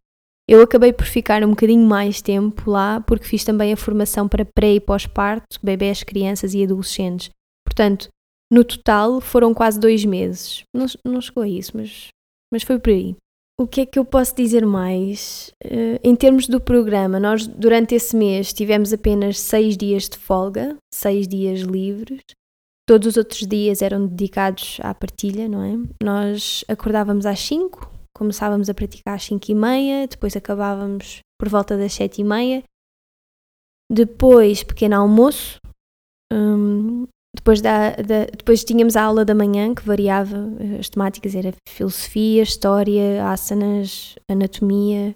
Eu 0.48 0.60
acabei 0.60 0.92
por 0.92 1.06
ficar 1.06 1.44
um 1.44 1.50
bocadinho 1.50 1.86
mais 1.86 2.20
tempo 2.20 2.70
lá 2.70 3.00
porque 3.00 3.24
fiz 3.24 3.44
também 3.44 3.72
a 3.72 3.76
formação 3.76 4.28
para 4.28 4.44
pré 4.44 4.74
e 4.74 4.80
pós-parto, 4.80 5.58
bebés, 5.62 6.02
crianças 6.02 6.52
e 6.54 6.62
adolescentes. 6.62 7.30
Portanto, 7.64 8.08
no 8.52 8.64
total 8.64 9.20
foram 9.20 9.54
quase 9.54 9.80
dois 9.80 10.04
meses. 10.04 10.62
Não, 10.74 10.86
não 11.04 11.20
chegou 11.20 11.42
a 11.42 11.48
isso, 11.48 11.72
mas, 11.74 12.08
mas 12.52 12.62
foi 12.62 12.78
por 12.78 12.90
aí. 12.90 13.16
O 13.58 13.66
que 13.66 13.82
é 13.82 13.86
que 13.86 13.98
eu 13.98 14.04
posso 14.04 14.34
dizer 14.34 14.66
mais? 14.66 15.52
Uh, 15.64 15.98
em 16.02 16.16
termos 16.16 16.48
do 16.48 16.60
programa, 16.60 17.20
nós 17.20 17.46
durante 17.46 17.94
esse 17.94 18.16
mês 18.16 18.52
tivemos 18.52 18.92
apenas 18.92 19.38
seis 19.38 19.76
dias 19.76 20.08
de 20.08 20.18
folga, 20.18 20.76
seis 20.92 21.28
dias 21.28 21.60
livres. 21.60 22.22
Todos 22.92 23.08
os 23.08 23.16
outros 23.16 23.46
dias 23.46 23.80
eram 23.80 24.06
dedicados 24.06 24.76
à 24.82 24.92
partilha, 24.92 25.48
não 25.48 25.62
é? 25.62 26.04
Nós 26.04 26.62
acordávamos 26.68 27.24
às 27.24 27.40
5, 27.40 27.90
começávamos 28.14 28.68
a 28.68 28.74
praticar 28.74 29.14
às 29.14 29.24
5 29.24 29.50
e 29.50 29.54
meia, 29.54 30.06
depois 30.06 30.36
acabávamos 30.36 31.20
por 31.40 31.48
volta 31.48 31.74
das 31.74 31.94
7 31.94 32.20
e 32.20 32.24
meia. 32.24 32.62
Depois, 33.90 34.62
pequeno 34.62 34.96
almoço. 34.96 35.58
Um, 36.30 37.06
depois, 37.34 37.62
da, 37.62 37.92
da, 37.92 38.26
depois 38.26 38.62
tínhamos 38.62 38.94
a 38.94 39.04
aula 39.04 39.24
da 39.24 39.34
manhã, 39.34 39.74
que 39.74 39.86
variava, 39.86 40.36
as 40.78 40.90
temáticas 40.90 41.34
era 41.34 41.54
filosofia, 41.66 42.42
história, 42.42 43.26
asanas, 43.26 44.16
anatomia. 44.28 45.14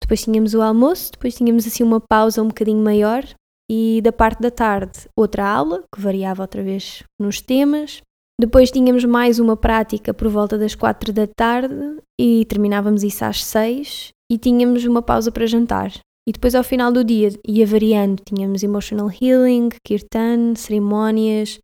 Depois 0.00 0.22
tínhamos 0.22 0.54
o 0.54 0.62
almoço, 0.62 1.10
depois 1.10 1.34
tínhamos 1.34 1.66
assim 1.66 1.82
uma 1.82 2.00
pausa 2.00 2.40
um 2.40 2.46
bocadinho 2.46 2.80
maior, 2.80 3.24
e 3.70 4.00
da 4.02 4.12
parte 4.12 4.40
da 4.40 4.50
tarde 4.50 5.08
outra 5.16 5.46
aula, 5.46 5.84
que 5.94 6.00
variava 6.00 6.42
outra 6.42 6.62
vez 6.62 7.02
nos 7.20 7.40
temas. 7.40 8.00
Depois 8.40 8.70
tínhamos 8.70 9.04
mais 9.04 9.38
uma 9.38 9.56
prática 9.56 10.14
por 10.14 10.28
volta 10.28 10.56
das 10.56 10.74
quatro 10.74 11.12
da 11.12 11.26
tarde 11.26 11.74
e 12.20 12.44
terminávamos 12.46 13.02
isso 13.02 13.24
às 13.24 13.44
seis 13.44 14.10
e 14.30 14.38
tínhamos 14.38 14.84
uma 14.84 15.02
pausa 15.02 15.32
para 15.32 15.46
jantar. 15.46 15.92
E 16.26 16.32
depois 16.32 16.54
ao 16.54 16.62
final 16.62 16.92
do 16.92 17.02
dia 17.02 17.30
ia 17.46 17.66
variando, 17.66 18.22
tínhamos 18.22 18.62
emotional 18.62 19.10
healing, 19.10 19.70
kirtan, 19.84 20.54
cerimónias, 20.54 21.58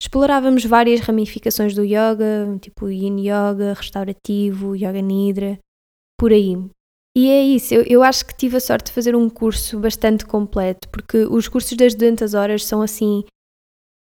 explorávamos 0.00 0.64
várias 0.64 1.00
ramificações 1.00 1.74
do 1.74 1.82
yoga, 1.82 2.58
tipo 2.60 2.88
yin 2.88 3.18
yoga, 3.20 3.74
restaurativo, 3.74 4.76
yoga 4.76 5.00
nidra, 5.00 5.58
por 6.18 6.32
aí. 6.32 6.56
E 7.16 7.28
é 7.28 7.42
isso, 7.42 7.74
eu, 7.74 7.82
eu 7.82 8.02
acho 8.02 8.24
que 8.24 8.36
tive 8.36 8.56
a 8.56 8.60
sorte 8.60 8.86
de 8.86 8.92
fazer 8.92 9.16
um 9.16 9.28
curso 9.28 9.78
bastante 9.80 10.24
completo, 10.24 10.88
porque 10.90 11.24
os 11.24 11.48
cursos 11.48 11.76
das 11.76 11.94
200 11.94 12.34
horas 12.34 12.64
são 12.64 12.82
assim 12.82 13.24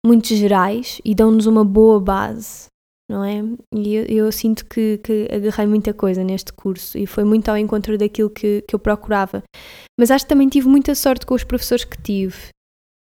muito 0.04 0.28
gerais 0.28 1.00
e 1.04 1.14
dão-nos 1.14 1.46
uma 1.46 1.64
boa 1.64 2.00
base, 2.00 2.66
não 3.10 3.22
é? 3.22 3.42
E 3.74 3.94
eu, 3.94 4.04
eu 4.04 4.32
sinto 4.32 4.64
que, 4.64 4.98
que, 4.98 5.28
agarrei 5.30 5.66
muita 5.66 5.92
coisa 5.92 6.24
neste 6.24 6.52
curso 6.52 6.96
e 6.96 7.06
foi 7.06 7.24
muito 7.24 7.48
ao 7.50 7.58
encontro 7.58 7.98
daquilo 7.98 8.30
que, 8.30 8.62
que 8.66 8.74
eu 8.74 8.78
procurava. 8.78 9.42
Mas 9.98 10.10
acho 10.10 10.24
que 10.24 10.28
também 10.30 10.48
tive 10.48 10.68
muita 10.68 10.94
sorte 10.94 11.26
com 11.26 11.34
os 11.34 11.44
professores 11.44 11.84
que 11.84 12.00
tive. 12.00 12.48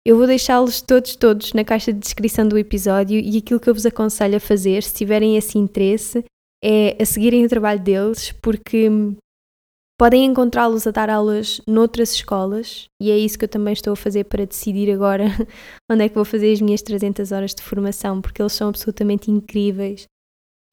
Eu 0.05 0.17
vou 0.17 0.27
deixá-los 0.27 0.81
todos, 0.81 1.15
todos 1.15 1.53
na 1.53 1.63
caixa 1.63 1.93
de 1.93 2.00
descrição 2.00 2.45
do 2.45 2.57
episódio 2.57 3.17
e 3.17 3.38
aquilo 3.38 3.60
que 3.60 3.69
eu 3.69 3.74
vos 3.74 3.86
aconselho 3.86 4.36
a 4.36 4.39
fazer, 4.39 4.83
se 4.83 4.93
tiverem 4.93 5.38
esse 5.38 5.57
interesse, 5.57 6.25
é 6.62 7.01
a 7.01 7.05
seguirem 7.05 7.45
o 7.45 7.50
trabalho 7.50 7.79
deles, 7.79 8.33
porque 8.41 8.89
Podem 9.97 10.25
encontrá-los 10.25 10.88
a 10.88 10.91
dar 10.91 11.09
aulas 11.09 11.62
noutras 11.67 12.13
escolas 12.13 12.88
e 13.01 13.12
é 13.12 13.17
isso 13.17 13.38
que 13.38 13.45
eu 13.45 13.50
também 13.50 13.73
estou 13.73 13.93
a 13.93 13.95
fazer 13.95 14.23
para 14.25 14.45
decidir 14.45 14.91
agora 14.91 15.25
onde 15.89 16.03
é 16.03 16.09
que 16.09 16.15
vou 16.15 16.25
fazer 16.25 16.51
as 16.51 16.62
minhas 16.62 16.81
300 16.81 17.31
horas 17.31 17.53
de 17.53 17.62
formação, 17.62 18.21
porque 18.21 18.41
eles 18.41 18.53
são 18.53 18.69
absolutamente 18.69 19.29
incríveis. 19.29 20.05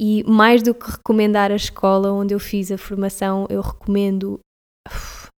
E 0.00 0.24
mais 0.24 0.62
do 0.62 0.74
que 0.74 0.90
recomendar 0.90 1.52
a 1.52 1.56
escola 1.56 2.10
onde 2.10 2.34
eu 2.34 2.40
fiz 2.40 2.72
a 2.72 2.78
formação, 2.78 3.46
eu 3.50 3.60
recomendo 3.60 4.40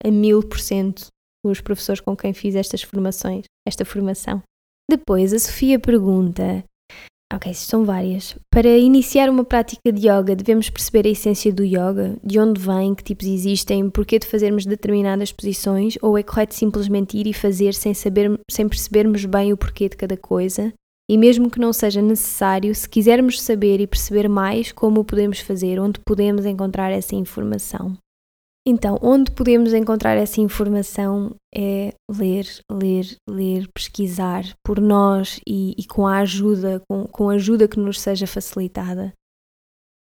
a 0.05 0.11
mil 0.11 0.41
por 0.43 0.61
cento 0.61 1.07
os 1.45 1.61
professores 1.61 2.01
com 2.01 2.17
quem 2.17 2.33
fiz 2.33 2.55
estas 2.55 2.83
formações, 2.83 3.47
esta 3.67 3.85
formação. 3.85 4.41
Depois 4.89 5.33
a 5.33 5.39
Sofia 5.39 5.81
pergunta 5.81 6.65
Ok, 7.35 7.55
são 7.55 7.85
várias. 7.85 8.37
Para 8.51 8.77
iniciar 8.77 9.31
uma 9.31 9.43
prática 9.43 9.91
de 9.91 10.07
yoga, 10.07 10.37
devemos 10.37 10.69
perceber 10.69 11.09
a 11.09 11.13
essência 11.13 11.51
do 11.51 11.65
yoga, 11.65 12.17
de 12.23 12.39
onde 12.39 12.61
vem, 12.61 12.95
que 12.95 13.03
tipos 13.03 13.27
existem, 13.27 13.89
porquê 13.89 14.19
de 14.19 14.27
fazermos 14.27 14.67
determinadas 14.67 15.33
posições, 15.33 15.97
ou 16.03 16.19
é 16.19 16.23
correto 16.23 16.55
simplesmente 16.55 17.17
ir 17.17 17.27
e 17.27 17.33
fazer 17.33 17.73
sem, 17.73 17.95
saber, 17.95 18.39
sem 18.51 18.69
percebermos 18.69 19.25
bem 19.25 19.51
o 19.51 19.57
porquê 19.57 19.89
de 19.89 19.97
cada 19.97 20.17
coisa? 20.17 20.73
E 21.11 21.17
mesmo 21.17 21.51
que 21.51 21.59
não 21.59 21.73
seja 21.73 22.03
necessário, 22.03 22.75
se 22.75 22.89
quisermos 22.89 23.41
saber 23.41 23.81
e 23.81 23.87
perceber 23.87 24.29
mais, 24.29 24.71
como 24.71 25.01
o 25.01 25.05
podemos 25.05 25.41
fazer, 25.41 25.81
onde 25.81 26.01
podemos 26.07 26.45
encontrar 26.45 26.91
essa 26.91 27.15
informação? 27.15 27.97
Então, 28.65 28.97
onde 29.03 29.33
podemos 29.33 29.75
encontrar 29.75 30.17
essa 30.17 30.41
informação 30.41 31.35
é 31.53 31.93
ler, 32.09 32.47
ler, 32.71 33.17
ler, 33.29 33.69
pesquisar 33.75 34.45
por 34.65 34.81
nós 34.81 35.41
e, 35.45 35.75
e 35.77 35.85
com 35.85 36.07
a 36.07 36.19
ajuda, 36.19 36.81
com, 36.89 37.05
com 37.09 37.29
a 37.29 37.35
ajuda 37.35 37.67
que 37.67 37.81
nos 37.81 38.01
seja 38.01 38.25
facilitada. 38.25 39.13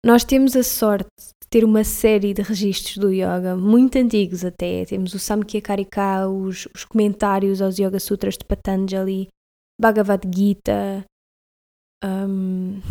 Nós 0.06 0.24
temos 0.24 0.56
a 0.56 0.62
sorte 0.62 1.10
de 1.18 1.50
ter 1.50 1.64
uma 1.64 1.84
série 1.84 2.32
de 2.32 2.44
registros 2.44 2.98
do 2.98 3.12
yoga, 3.12 3.56
muito 3.56 3.98
antigos 3.98 4.46
até. 4.46 4.86
Temos 4.86 5.16
o 5.16 5.20
Samkhya 5.20 5.62
os, 6.30 6.68
os 6.76 6.86
comentários 6.86 7.60
aos 7.60 7.80
Yoga 7.80 8.00
Sutras 8.00 8.38
de 8.38 8.46
Patanjali, 8.46 9.30
Bhagavad 9.82 10.30
Gita. 10.32 11.04
Um, 12.06 12.82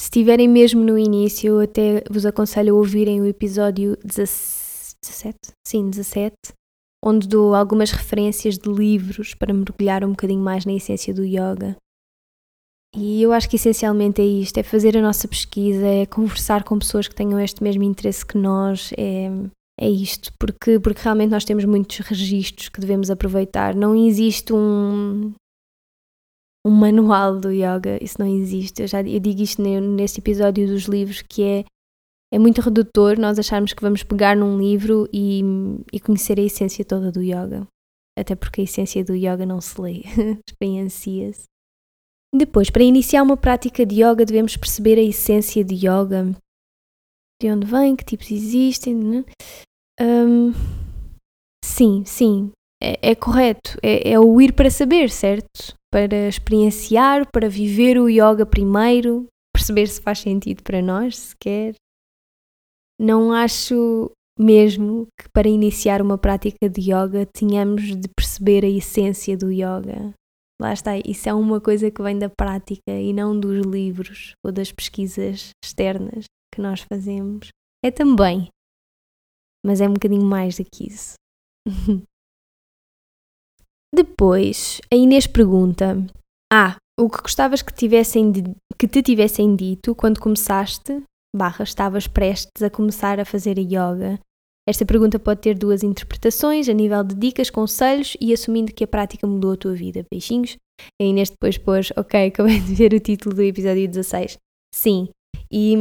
se 0.00 0.06
estiverem 0.06 0.48
mesmo 0.48 0.82
no 0.82 0.98
início, 0.98 1.48
eu 1.48 1.60
até 1.60 2.02
vos 2.10 2.26
aconselho 2.26 2.74
a 2.74 2.78
ouvirem 2.78 3.20
o 3.20 3.26
episódio 3.26 3.96
17 4.02 4.63
17? 5.04 5.36
Sim, 5.66 5.90
17, 5.90 6.34
onde 7.04 7.28
dou 7.28 7.54
algumas 7.54 7.90
referências 7.90 8.56
de 8.56 8.70
livros 8.70 9.34
para 9.34 9.52
mergulhar 9.52 10.04
um 10.04 10.10
bocadinho 10.10 10.42
mais 10.42 10.64
na 10.64 10.72
essência 10.72 11.12
do 11.12 11.24
yoga. 11.24 11.76
E 12.96 13.20
eu 13.20 13.32
acho 13.32 13.48
que 13.50 13.56
essencialmente 13.56 14.22
é 14.22 14.24
isto: 14.24 14.56
é 14.58 14.62
fazer 14.62 14.96
a 14.96 15.02
nossa 15.02 15.26
pesquisa, 15.26 15.86
é 15.86 16.06
conversar 16.06 16.62
com 16.64 16.78
pessoas 16.78 17.08
que 17.08 17.14
tenham 17.14 17.40
este 17.40 17.62
mesmo 17.62 17.82
interesse 17.82 18.24
que 18.24 18.38
nós, 18.38 18.92
é, 18.96 19.28
é 19.78 19.88
isto, 19.88 20.32
porque, 20.38 20.78
porque 20.78 21.02
realmente 21.02 21.30
nós 21.30 21.44
temos 21.44 21.64
muitos 21.64 21.98
registros 21.98 22.68
que 22.68 22.80
devemos 22.80 23.10
aproveitar. 23.10 23.74
Não 23.74 23.94
existe 23.96 24.52
um, 24.52 25.32
um 26.64 26.70
manual 26.70 27.38
do 27.38 27.50
yoga, 27.50 28.02
isso 28.02 28.16
não 28.18 28.26
existe. 28.26 28.82
Eu 28.82 28.88
já 28.88 29.02
eu 29.02 29.20
digo 29.20 29.42
isto 29.42 29.60
neste 29.60 30.20
episódio 30.20 30.66
dos 30.66 30.84
livros, 30.84 31.20
que 31.20 31.42
é 31.42 31.64
é 32.34 32.38
muito 32.38 32.60
redutor 32.60 33.16
nós 33.16 33.38
acharmos 33.38 33.72
que 33.72 33.80
vamos 33.80 34.02
pegar 34.02 34.36
num 34.36 34.58
livro 34.58 35.08
e, 35.12 35.40
e 35.92 36.00
conhecer 36.00 36.36
a 36.40 36.42
essência 36.42 36.84
toda 36.84 37.12
do 37.12 37.22
yoga. 37.22 37.64
Até 38.18 38.34
porque 38.34 38.60
a 38.60 38.64
essência 38.64 39.04
do 39.04 39.14
yoga 39.14 39.46
não 39.46 39.60
se 39.60 39.80
lê, 39.80 40.02
experiencia-se. 40.44 41.44
Depois, 42.34 42.70
para 42.70 42.82
iniciar 42.82 43.22
uma 43.22 43.36
prática 43.36 43.86
de 43.86 44.02
yoga, 44.02 44.24
devemos 44.24 44.56
perceber 44.56 44.98
a 44.98 45.02
essência 45.02 45.62
de 45.62 45.76
yoga. 45.76 46.34
De 47.40 47.48
onde 47.52 47.66
vem, 47.68 47.94
que 47.94 48.04
tipos 48.04 48.28
existem. 48.28 48.96
Né? 48.96 49.24
Um, 50.00 50.52
sim, 51.64 52.02
sim, 52.04 52.50
é, 52.82 53.10
é 53.10 53.14
correto. 53.14 53.78
É, 53.80 54.10
é 54.10 54.18
o 54.18 54.40
ir 54.40 54.54
para 54.54 54.70
saber, 54.70 55.08
certo? 55.08 55.72
Para 55.88 56.26
experienciar, 56.26 57.30
para 57.30 57.48
viver 57.48 57.96
o 57.96 58.08
yoga 58.08 58.44
primeiro, 58.44 59.28
perceber 59.54 59.86
se 59.86 60.00
faz 60.00 60.18
sentido 60.18 60.64
para 60.64 60.82
nós, 60.82 61.16
se 61.16 61.36
quer 61.40 61.76
não 62.98 63.32
acho 63.32 64.10
mesmo 64.38 65.06
que 65.18 65.28
para 65.32 65.48
iniciar 65.48 66.02
uma 66.02 66.18
prática 66.18 66.68
de 66.68 66.92
yoga 66.92 67.26
tenhamos 67.26 67.96
de 67.96 68.08
perceber 68.08 68.64
a 68.64 68.68
essência 68.68 69.36
do 69.36 69.50
yoga. 69.50 70.12
Lá 70.60 70.72
está, 70.72 70.96
isso 70.98 71.28
é 71.28 71.34
uma 71.34 71.60
coisa 71.60 71.90
que 71.90 72.02
vem 72.02 72.18
da 72.18 72.28
prática 72.28 72.90
e 72.90 73.12
não 73.12 73.38
dos 73.38 73.64
livros 73.66 74.34
ou 74.44 74.52
das 74.52 74.70
pesquisas 74.70 75.50
externas 75.64 76.24
que 76.52 76.60
nós 76.60 76.80
fazemos. 76.80 77.48
É 77.84 77.90
também, 77.90 78.48
mas 79.64 79.80
é 79.80 79.88
um 79.88 79.94
bocadinho 79.94 80.24
mais 80.24 80.56
do 80.56 80.64
que 80.64 80.88
isso. 80.88 81.14
Depois, 83.94 84.80
a 84.92 84.96
Inês 84.96 85.26
pergunta: 85.26 85.96
Ah, 86.52 86.76
o 86.98 87.08
que 87.08 87.22
gostavas 87.22 87.62
que, 87.62 87.72
tivessem 87.72 88.32
que 88.78 88.88
te 88.88 89.02
tivessem 89.02 89.56
dito 89.56 89.94
quando 89.94 90.20
começaste 90.20 91.02
barra 91.34 91.64
estavas 91.64 92.06
prestes 92.06 92.62
a 92.62 92.70
começar 92.70 93.18
a 93.18 93.24
fazer 93.24 93.58
yoga? 93.58 94.18
Esta 94.66 94.86
pergunta 94.86 95.18
pode 95.18 95.42
ter 95.42 95.58
duas 95.58 95.82
interpretações, 95.82 96.68
a 96.68 96.72
nível 96.72 97.04
de 97.04 97.14
dicas, 97.14 97.50
conselhos 97.50 98.16
e 98.20 98.32
assumindo 98.32 98.72
que 98.72 98.84
a 98.84 98.86
prática 98.86 99.26
mudou 99.26 99.52
a 99.52 99.56
tua 99.56 99.74
vida. 99.74 100.06
Beijinhos. 100.10 100.56
A 101.00 101.04
Inês 101.04 101.30
depois 101.30 101.58
pôs, 101.58 101.92
ok, 101.96 102.26
acabei 102.28 102.60
de 102.60 102.74
ver 102.74 102.94
o 102.94 103.00
título 103.00 103.34
do 103.34 103.42
episódio 103.42 103.86
16. 103.86 104.38
Sim, 104.74 105.08
e, 105.52 105.76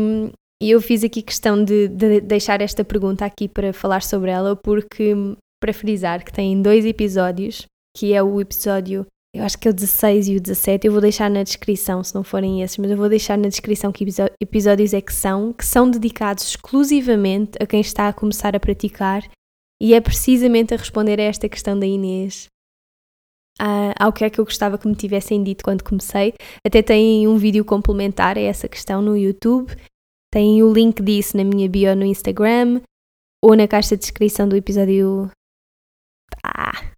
e 0.62 0.69
eu 0.69 0.81
fiz 0.81 1.03
aqui 1.03 1.22
questão 1.22 1.63
de, 1.63 1.88
de 1.88 2.22
deixar 2.22 2.62
esta 2.62 2.83
pergunta 2.83 3.25
aqui 3.25 3.48
para 3.48 3.74
falar 3.74 4.03
sobre 4.03 4.29
ela, 4.29 4.55
porque 4.55 5.15
para 5.62 5.74
frisar 5.74 6.24
que 6.24 6.33
tem 6.33 6.62
dois 6.62 6.86
episódios, 6.86 7.65
que 7.98 8.13
é 8.13 8.22
o 8.22 8.41
episódio 8.41 9.05
eu 9.34 9.44
acho 9.44 9.58
que 9.58 9.68
é 9.68 9.72
o 9.72 9.74
16 9.74 10.28
e 10.28 10.38
o 10.38 10.42
17, 10.42 10.86
eu 10.86 10.92
vou 10.92 11.02
deixar 11.02 11.30
na 11.30 11.42
descrição, 11.42 12.04
se 12.04 12.13
não 12.13 12.24
forem 12.24 12.62
esses, 12.62 12.78
mas 12.78 12.92
eu 12.92 12.98
vou 12.98 13.10
deixar 13.10 13.36
na 13.36 13.48
descrição 13.48 13.92
que 13.92 14.06
episódios 14.40 14.94
é 14.94 15.02
que 15.02 15.12
são, 15.12 15.52
que 15.52 15.66
são 15.66 15.90
dedicados 15.90 16.44
exclusivamente 16.50 17.58
a 17.60 17.66
quem 17.66 17.82
está 17.82 18.08
a 18.08 18.13
começar 18.13 18.56
a 18.56 18.60
praticar 18.60 19.24
e 19.82 19.96
é 19.96 20.00
precisamente 20.00 20.74
a 20.74 20.78
responder 20.78 21.20
a 21.20 21.24
esta 21.24 21.50
questão 21.50 21.78
da 21.78 21.86
Inês, 21.86 22.48
ao 24.00 24.13
que 24.13 24.24
é 24.24 24.30
que 24.30 24.40
eu 24.40 24.46
gostava 24.46 24.78
que 24.78 24.88
me 24.88 24.96
tivessem 24.96 25.44
dito 25.44 25.63
quando 25.63 25.84
comecei. 25.84 26.34
Até 26.66 26.82
tem 26.82 27.28
um 27.28 27.38
vídeo 27.38 27.66
complementar 27.66 28.38
a 28.38 28.42
essa 28.42 28.70
questão 28.70 29.02
no 29.02 29.18
YouTube. 29.18 29.75
Tem 30.32 30.63
o 30.63 30.72
link 30.72 31.02
disso 31.02 31.36
na 31.38 31.44
minha 31.44 31.68
bio 31.68 31.96
no 31.96 32.06
Instagram 32.06 32.82
ou 33.44 33.56
na 33.56 33.68
caixa 33.68 33.96
de 33.96 34.02
descrição 34.02 34.48
do 34.48 34.56
episódio. 34.56 35.30
Ah, 36.44 36.93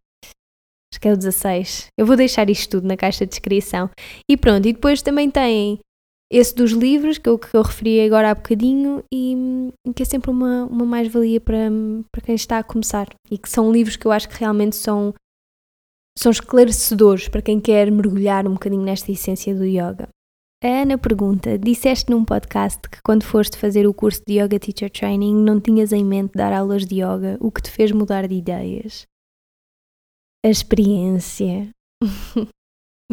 que 1.06 1.10
é 1.10 1.14
o 1.14 1.18
16. 1.18 1.90
Eu 1.96 2.04
vou 2.04 2.16
deixar 2.16 2.50
isto 2.50 2.72
tudo 2.72 2.88
na 2.88 2.98
caixa 2.98 3.28
de 3.28 3.30
descrição. 3.30 3.92
E 4.28 4.36
pronto, 4.36 4.68
e 4.68 4.74
depois 4.74 5.04
também 5.04 5.30
tem 5.30 5.78
esse 6.34 6.56
dos 6.56 6.72
livros, 6.72 7.20
que 7.20 7.30
eu, 7.30 7.38
que 7.38 7.56
eu 7.56 7.62
referi 7.62 8.02
agora 8.02 8.32
há 8.32 8.34
bocadinho, 8.34 9.04
e 9.14 9.72
que 9.96 10.02
é 10.02 10.06
sempre 10.06 10.32
uma, 10.32 10.66
uma 10.66 10.84
mais-valia 10.84 11.40
para, 11.40 11.70
para 12.12 12.26
quem 12.26 12.34
está 12.34 12.58
a 12.58 12.64
começar. 12.64 13.08
E 13.30 13.38
que 13.38 13.48
são 13.48 13.72
livros 13.72 13.96
que 13.96 14.08
eu 14.08 14.12
acho 14.12 14.28
que 14.28 14.40
realmente 14.40 14.76
são, 14.76 15.14
são 16.18 16.32
esclarecedores 16.32 17.28
para 17.28 17.44
quem 17.44 17.60
quer 17.60 17.92
mergulhar 17.92 18.48
um 18.48 18.54
bocadinho 18.54 18.82
nesta 18.82 19.12
essência 19.12 19.54
do 19.54 19.64
yoga. 19.64 20.08
A 20.64 20.68
Ana 20.68 20.98
pergunta: 20.98 21.56
Disseste 21.60 22.10
num 22.10 22.26
podcast 22.26 22.82
que 22.90 22.98
quando 23.04 23.26
foste 23.26 23.60
fazer 23.60 23.86
o 23.86 23.94
curso 23.94 24.24
de 24.28 24.40
Yoga 24.42 24.58
Teacher 24.58 24.90
Training 24.90 25.36
não 25.36 25.62
tinhas 25.62 25.94
em 25.94 26.04
mente 26.04 26.32
dar 26.34 26.52
aulas 26.52 26.84
de 26.84 26.96
yoga, 26.96 27.38
o 27.40 27.52
que 27.52 27.62
te 27.62 27.70
fez 27.70 27.92
mudar 27.92 28.28
de 28.28 28.34
ideias? 28.34 29.06
A 30.46 30.48
experiência. 30.48 31.70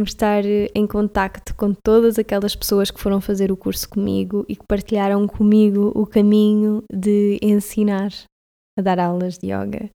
estar 0.07 0.45
em 0.45 0.87
contacto 0.87 1.55
com 1.55 1.73
todas 1.73 2.19
aquelas 2.19 2.55
pessoas 2.55 2.91
que 2.91 3.01
foram 3.01 3.23
fazer 3.23 3.51
o 3.51 3.57
curso 3.57 3.89
comigo 3.89 4.45
e 4.47 4.55
que 4.55 4.67
partilharam 4.67 5.27
comigo 5.27 5.93
o 5.95 6.07
caminho 6.07 6.83
de 6.93 7.39
ensinar 7.41 8.11
a 8.79 8.83
dar 8.83 8.99
aulas 8.99 9.39
de 9.39 9.47
yoga. 9.47 9.89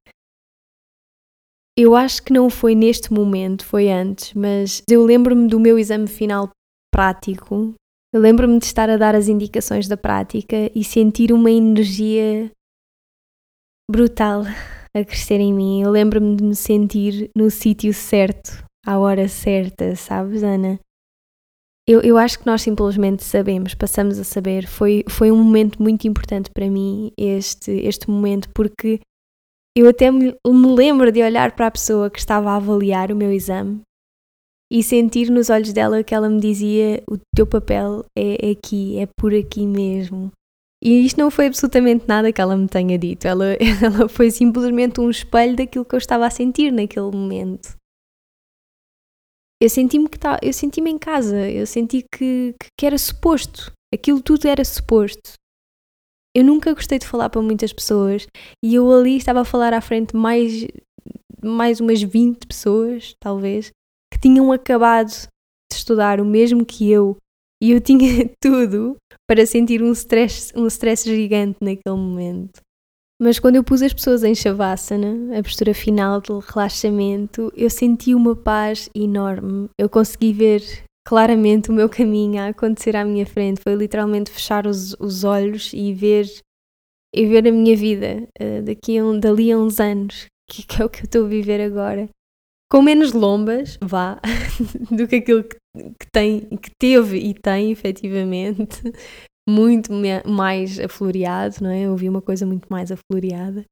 Eu 1.76 1.94
acho 1.94 2.24
que 2.24 2.32
não 2.32 2.50
foi 2.50 2.74
neste 2.74 3.12
momento, 3.12 3.64
foi 3.64 3.88
antes, 3.88 4.34
mas 4.34 4.82
eu 4.90 5.04
lembro-me 5.04 5.46
do 5.46 5.60
meu 5.60 5.78
exame 5.78 6.08
final 6.08 6.50
prático. 6.92 7.72
Eu 8.12 8.20
lembro-me 8.20 8.58
de 8.58 8.64
estar 8.64 8.90
a 8.90 8.96
dar 8.96 9.14
as 9.14 9.28
indicações 9.28 9.86
da 9.86 9.96
prática 9.96 10.56
e 10.74 10.82
sentir 10.82 11.32
uma 11.32 11.52
energia 11.52 12.50
brutal 13.88 14.42
a 14.98 15.04
crescer 15.04 15.40
em 15.40 15.52
mim. 15.52 15.82
Eu 15.82 15.90
lembro-me 15.90 16.36
de 16.36 16.44
me 16.44 16.54
sentir 16.54 17.30
no 17.36 17.50
sítio 17.50 17.92
certo, 17.94 18.64
à 18.84 18.98
hora 18.98 19.28
certa, 19.28 19.94
sabes, 19.96 20.42
Ana? 20.42 20.78
Eu, 21.86 22.02
eu 22.02 22.18
acho 22.18 22.38
que 22.38 22.46
nós 22.46 22.60
simplesmente 22.60 23.24
sabemos, 23.24 23.74
passamos 23.74 24.18
a 24.18 24.24
saber. 24.24 24.66
Foi, 24.66 25.04
foi 25.08 25.32
um 25.32 25.42
momento 25.42 25.82
muito 25.82 26.06
importante 26.06 26.50
para 26.50 26.68
mim, 26.68 27.10
este, 27.16 27.70
este 27.70 28.10
momento, 28.10 28.50
porque 28.54 29.00
eu 29.76 29.88
até 29.88 30.10
me, 30.10 30.36
me 30.46 30.74
lembro 30.74 31.10
de 31.10 31.22
olhar 31.22 31.52
para 31.52 31.68
a 31.68 31.70
pessoa 31.70 32.10
que 32.10 32.18
estava 32.18 32.50
a 32.50 32.56
avaliar 32.56 33.10
o 33.10 33.16
meu 33.16 33.32
exame 33.32 33.80
e 34.70 34.82
sentir 34.82 35.30
nos 35.30 35.48
olhos 35.48 35.72
dela 35.72 36.04
que 36.04 36.14
ela 36.14 36.28
me 36.28 36.40
dizia: 36.40 37.02
o 37.08 37.16
teu 37.34 37.46
papel 37.46 38.04
é 38.16 38.50
aqui, 38.50 38.98
é 38.98 39.08
por 39.18 39.34
aqui 39.34 39.66
mesmo. 39.66 40.30
E 40.82 41.04
isto 41.04 41.18
não 41.18 41.30
foi 41.30 41.46
absolutamente 41.46 42.06
nada 42.06 42.32
que 42.32 42.40
ela 42.40 42.56
me 42.56 42.68
tenha 42.68 42.98
dito, 42.98 43.26
ela, 43.26 43.46
ela 43.82 44.08
foi 44.08 44.30
simplesmente 44.30 45.00
um 45.00 45.10
espelho 45.10 45.56
daquilo 45.56 45.84
que 45.84 45.94
eu 45.94 45.98
estava 45.98 46.26
a 46.26 46.30
sentir 46.30 46.72
naquele 46.72 47.10
momento. 47.10 47.76
Eu 49.60 49.68
senti-me 49.68 50.08
que 50.08 50.18
tá, 50.18 50.38
eu 50.40 50.52
senti-me 50.52 50.90
em 50.90 50.98
casa, 50.98 51.50
eu 51.50 51.66
senti 51.66 52.04
que, 52.14 52.54
que 52.78 52.86
era 52.86 52.96
suposto, 52.96 53.72
aquilo 53.92 54.22
tudo 54.22 54.46
era 54.46 54.64
suposto. 54.64 55.32
Eu 56.36 56.44
nunca 56.44 56.72
gostei 56.72 57.00
de 57.00 57.06
falar 57.06 57.28
para 57.30 57.42
muitas 57.42 57.72
pessoas. 57.72 58.28
E 58.64 58.74
eu 58.74 58.92
ali 58.92 59.16
estava 59.16 59.40
a 59.40 59.44
falar 59.44 59.74
à 59.74 59.80
frente 59.80 60.14
mais 60.14 60.66
mais 61.42 61.80
umas 61.80 62.02
20 62.02 62.46
pessoas, 62.46 63.14
talvez, 63.20 63.70
que 64.12 64.20
tinham 64.20 64.50
acabado 64.52 65.08
de 65.08 65.76
estudar 65.76 66.20
o 66.20 66.24
mesmo 66.24 66.64
que 66.64 66.90
eu. 66.90 67.16
E 67.62 67.72
eu 67.72 67.80
tinha 67.80 68.30
tudo 68.40 68.96
para 69.28 69.44
sentir 69.44 69.82
um 69.82 69.92
stress, 69.92 70.52
um 70.56 70.66
stress 70.66 71.04
gigante 71.04 71.58
naquele 71.60 71.96
momento. 71.96 72.60
Mas 73.20 73.38
quando 73.38 73.56
eu 73.56 73.64
pus 73.64 73.82
as 73.82 73.92
pessoas 73.92 74.24
em 74.24 74.34
Shavasana, 74.34 75.38
a 75.38 75.42
postura 75.42 75.74
final 75.74 76.20
de 76.20 76.30
relaxamento, 76.30 77.52
eu 77.54 77.68
senti 77.68 78.14
uma 78.14 78.34
paz 78.34 78.88
enorme. 78.94 79.68
Eu 79.78 79.88
consegui 79.88 80.32
ver 80.32 80.62
claramente 81.06 81.68
o 81.68 81.72
meu 81.72 81.88
caminho 81.88 82.40
a 82.40 82.48
acontecer 82.48 82.96
à 82.96 83.04
minha 83.04 83.26
frente. 83.26 83.60
Foi 83.60 83.74
literalmente 83.74 84.30
fechar 84.30 84.66
os, 84.66 84.94
os 85.00 85.24
olhos 85.24 85.72
e 85.74 85.92
ver, 85.92 86.26
e 87.14 87.26
ver 87.26 87.46
a 87.46 87.52
minha 87.52 87.76
vida 87.76 88.26
uh, 88.40 88.62
daqui 88.62 88.98
a 88.98 89.04
um, 89.04 89.18
dali 89.18 89.50
a 89.50 89.58
uns 89.58 89.80
anos, 89.80 90.26
que, 90.48 90.64
que 90.64 90.80
é 90.80 90.84
o 90.84 90.88
que 90.88 91.00
eu 91.00 91.04
estou 91.04 91.24
a 91.26 91.28
viver 91.28 91.60
agora 91.60 92.08
com 92.70 92.82
menos 92.82 93.12
lombas, 93.12 93.78
vá, 93.82 94.20
do 94.94 95.08
que 95.08 95.16
aquilo 95.16 95.44
que, 95.44 95.56
que, 95.98 96.10
tem, 96.12 96.40
que 96.56 96.70
teve 96.78 97.18
e 97.18 97.34
tem 97.34 97.72
efetivamente, 97.72 98.82
muito 99.48 99.90
mais 100.26 100.78
afloreado, 100.78 101.56
não 101.62 101.70
é? 101.70 101.82
Eu 101.82 101.92
ouvi 101.92 102.08
uma 102.08 102.20
coisa 102.20 102.44
muito 102.44 102.66
mais 102.70 102.92
afloreada. 102.92 103.64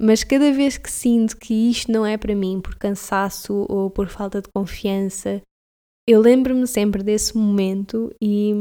Mas 0.00 0.22
cada 0.22 0.52
vez 0.52 0.78
que 0.78 0.90
sinto 0.90 1.36
que 1.36 1.52
isto 1.52 1.90
não 1.90 2.06
é 2.06 2.16
para 2.16 2.34
mim, 2.34 2.60
por 2.60 2.76
cansaço 2.76 3.66
ou 3.68 3.90
por 3.90 4.08
falta 4.08 4.40
de 4.40 4.48
confiança, 4.54 5.42
eu 6.08 6.20
lembro-me 6.20 6.66
sempre 6.66 7.02
desse 7.02 7.36
momento 7.36 8.10
e, 8.22 8.52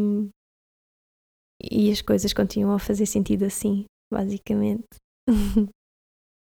e 1.72 1.92
as 1.92 2.02
coisas 2.02 2.34
continuam 2.34 2.76
a 2.76 2.80
fazer 2.80 3.06
sentido 3.06 3.46
assim, 3.46 3.86
basicamente. 4.12 4.88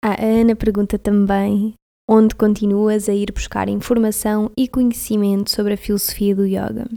a 0.04 0.22
Ana 0.22 0.56
pergunta 0.56 1.00
também 1.00 1.74
onde 2.10 2.36
continuas 2.36 3.08
a 3.08 3.14
ir 3.14 3.32
buscar 3.32 3.70
informação 3.70 4.52
e 4.58 4.68
conhecimento 4.68 5.50
sobre 5.50 5.74
a 5.74 5.78
filosofia 5.78 6.36
do 6.36 6.46
yoga. 6.46 6.88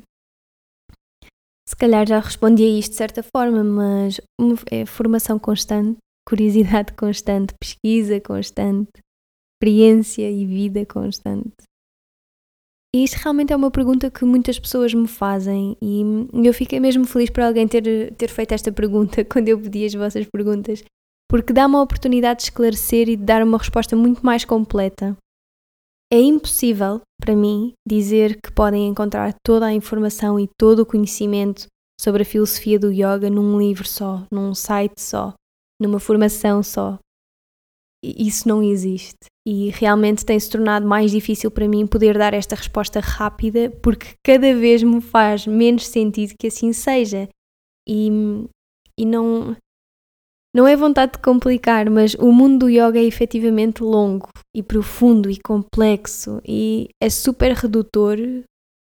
Se 1.68 1.76
calhar 1.76 2.06
já 2.06 2.20
respondi 2.20 2.64
a 2.64 2.78
isto 2.78 2.92
de 2.92 2.96
certa 2.96 3.22
forma, 3.22 3.64
mas 3.64 4.20
é 4.70 4.86
formação 4.86 5.38
constante, 5.38 5.98
curiosidade 6.28 6.92
constante, 6.94 7.54
pesquisa 7.60 8.20
constante, 8.20 8.90
experiência 9.54 10.30
e 10.30 10.46
vida 10.46 10.84
constante. 10.86 11.54
E 12.94 13.04
isto 13.04 13.16
realmente 13.16 13.52
é 13.52 13.56
uma 13.56 13.70
pergunta 13.70 14.10
que 14.10 14.24
muitas 14.24 14.58
pessoas 14.58 14.94
me 14.94 15.06
fazem 15.06 15.76
e 15.82 16.02
eu 16.32 16.54
fiquei 16.54 16.80
mesmo 16.80 17.04
feliz 17.04 17.28
por 17.28 17.42
alguém 17.42 17.68
ter, 17.68 18.14
ter 18.14 18.28
feito 18.28 18.52
esta 18.52 18.72
pergunta 18.72 19.22
quando 19.26 19.48
eu 19.48 19.60
pedi 19.60 19.84
as 19.84 19.92
vossas 19.92 20.26
perguntas, 20.32 20.82
porque 21.28 21.52
dá 21.52 21.66
uma 21.66 21.82
oportunidade 21.82 22.38
de 22.38 22.44
esclarecer 22.44 23.08
e 23.08 23.16
de 23.16 23.24
dar 23.24 23.42
uma 23.42 23.58
resposta 23.58 23.96
muito 23.96 24.24
mais 24.24 24.44
completa. 24.44 25.16
É 26.12 26.20
impossível, 26.20 27.00
para 27.20 27.34
mim, 27.34 27.72
dizer 27.86 28.40
que 28.40 28.52
podem 28.52 28.86
encontrar 28.86 29.34
toda 29.44 29.66
a 29.66 29.72
informação 29.72 30.38
e 30.38 30.48
todo 30.56 30.80
o 30.80 30.86
conhecimento 30.86 31.66
sobre 32.00 32.22
a 32.22 32.26
filosofia 32.26 32.78
do 32.78 32.92
yoga 32.92 33.28
num 33.28 33.58
livro 33.58 33.86
só, 33.86 34.24
num 34.30 34.54
site 34.54 35.00
só, 35.00 35.34
numa 35.80 35.98
formação 35.98 36.62
só. 36.62 36.98
Isso 38.04 38.46
não 38.46 38.62
existe. 38.62 39.26
E 39.44 39.70
realmente 39.70 40.24
tem 40.24 40.38
se 40.38 40.50
tornado 40.50 40.86
mais 40.86 41.10
difícil 41.10 41.50
para 41.50 41.66
mim 41.66 41.86
poder 41.86 42.16
dar 42.16 42.34
esta 42.34 42.54
resposta 42.54 43.00
rápida, 43.00 43.70
porque 43.82 44.14
cada 44.24 44.54
vez 44.54 44.82
me 44.82 45.00
faz 45.00 45.46
menos 45.46 45.86
sentido 45.86 46.34
que 46.38 46.46
assim 46.46 46.72
seja. 46.72 47.28
E, 47.88 48.08
e 48.98 49.04
não, 49.04 49.56
não 50.56 50.66
é 50.66 50.74
vontade 50.74 51.12
de 51.12 51.18
complicar, 51.18 51.90
mas 51.90 52.14
o 52.14 52.32
mundo 52.32 52.60
do 52.60 52.70
yoga 52.70 52.98
é 52.98 53.04
efetivamente 53.04 53.82
longo 53.82 54.30
e 54.56 54.62
profundo 54.62 55.30
e 55.30 55.38
complexo 55.38 56.40
e 56.48 56.88
é 56.98 57.10
super 57.10 57.52
redutor 57.52 58.16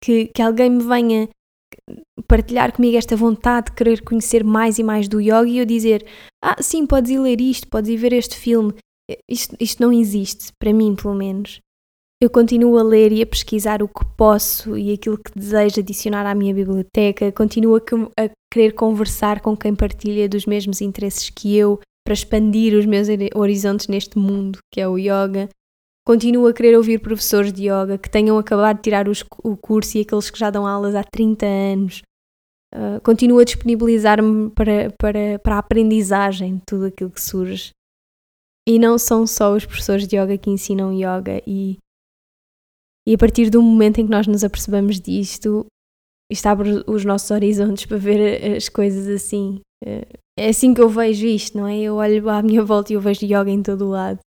que, 0.03 0.27
que 0.35 0.43
alguém 0.43 0.69
me 0.69 0.83
venha 0.83 1.29
partilhar 2.27 2.73
comigo 2.73 2.97
esta 2.97 3.15
vontade 3.15 3.67
de 3.67 3.77
querer 3.77 4.03
conhecer 4.03 4.43
mais 4.43 4.81
e 4.81 4.83
mais 4.83 5.07
do 5.07 5.21
yoga 5.21 5.47
e 5.47 5.59
eu 5.59 5.65
dizer: 5.65 6.05
Ah, 6.43 6.61
sim, 6.61 6.85
podes 6.85 7.13
ir 7.13 7.21
ler 7.21 7.41
isto, 7.41 7.69
podes 7.69 7.89
ir 7.89 7.97
ver 7.97 8.15
este 8.15 8.37
filme. 8.37 8.75
Isto, 9.29 9.57
isto 9.61 9.81
não 9.81 9.93
existe, 9.93 10.53
para 10.59 10.73
mim, 10.73 10.97
pelo 10.97 11.15
menos. 11.15 11.61
Eu 12.23 12.29
continuo 12.29 12.77
a 12.77 12.83
ler 12.83 13.13
e 13.13 13.23
a 13.23 13.27
pesquisar 13.27 13.83
o 13.83 13.89
que 13.89 14.05
posso 14.15 14.77
e 14.77 14.93
aquilo 14.93 15.17
que 15.17 15.33
desejo 15.35 15.81
adicionar 15.81 16.27
à 16.27 16.35
minha 16.35 16.53
biblioteca, 16.53 17.33
continuo 17.33 17.77
a, 17.77 17.81
a 18.23 18.31
querer 18.53 18.73
conversar 18.73 19.41
com 19.41 19.57
quem 19.57 19.75
partilha 19.75 20.29
dos 20.29 20.45
mesmos 20.45 20.83
interesses 20.83 21.31
que 21.31 21.57
eu 21.57 21.81
para 22.05 22.13
expandir 22.13 22.75
os 22.75 22.85
meus 22.85 23.09
horizontes 23.35 23.89
neste 23.89 24.19
mundo 24.19 24.59
que 24.71 24.83
é 24.83 24.87
o 24.87 24.99
yoga. 24.99 25.49
Continuo 26.07 26.47
a 26.47 26.53
querer 26.53 26.77
ouvir 26.77 26.99
professores 26.99 27.55
de 27.55 27.71
yoga 27.71 27.97
que 27.97 28.11
tenham 28.11 28.37
acabado 28.37 28.77
de 28.77 28.83
tirar 28.83 29.09
os, 29.09 29.25
o 29.43 29.57
curso 29.57 29.97
e 29.97 30.03
aqueles 30.03 30.29
que 30.29 30.39
já 30.39 30.51
dão 30.51 30.67
aulas 30.67 30.95
há 30.95 31.03
30 31.03 31.47
anos. 31.47 32.03
Uh, 32.75 33.01
continuo 33.03 33.39
a 33.39 33.45
disponibilizar-me 33.45 34.51
para, 34.51 34.93
para, 34.99 35.39
para 35.39 35.57
a 35.57 35.59
aprendizagem 35.59 36.57
de 36.57 36.63
tudo 36.67 36.85
aquilo 36.85 37.11
que 37.11 37.21
surge. 37.21 37.71
E 38.69 38.79
não 38.79 38.99
são 38.99 39.27
só 39.27 39.55
os 39.55 39.65
professores 39.65 40.07
de 40.07 40.17
yoga 40.17 40.37
que 40.37 40.51
ensinam 40.51 40.93
yoga 40.93 41.43
e 41.47 41.79
e 43.11 43.15
a 43.15 43.19
partir 43.19 43.51
do 43.51 43.61
momento 43.61 44.01
em 44.01 44.05
que 44.05 44.11
nós 44.13 44.29
nos 44.29 44.45
apercebemos 44.45 45.01
disto, 45.01 45.67
isto 46.31 46.47
abre 46.47 46.85
os 46.87 47.05
nossos 47.05 47.29
horizontes 47.33 47.85
para 47.85 47.97
ver 47.97 48.55
as 48.55 48.69
coisas 48.69 49.09
assim. 49.09 49.59
É 50.39 50.49
assim 50.49 50.73
que 50.73 50.81
eu 50.81 50.89
vejo 50.89 51.27
isto, 51.27 51.59
não 51.59 51.67
é? 51.67 51.77
Eu 51.77 51.97
olho 51.97 52.31
à 52.31 52.41
minha 52.41 52.63
volta 52.63 52.93
e 52.93 52.95
eu 52.95 53.01
vejo 53.01 53.27
yoga 53.27 53.51
em 53.51 53.65
todo 53.65 53.87
o 53.87 53.89
lado. 53.89 54.21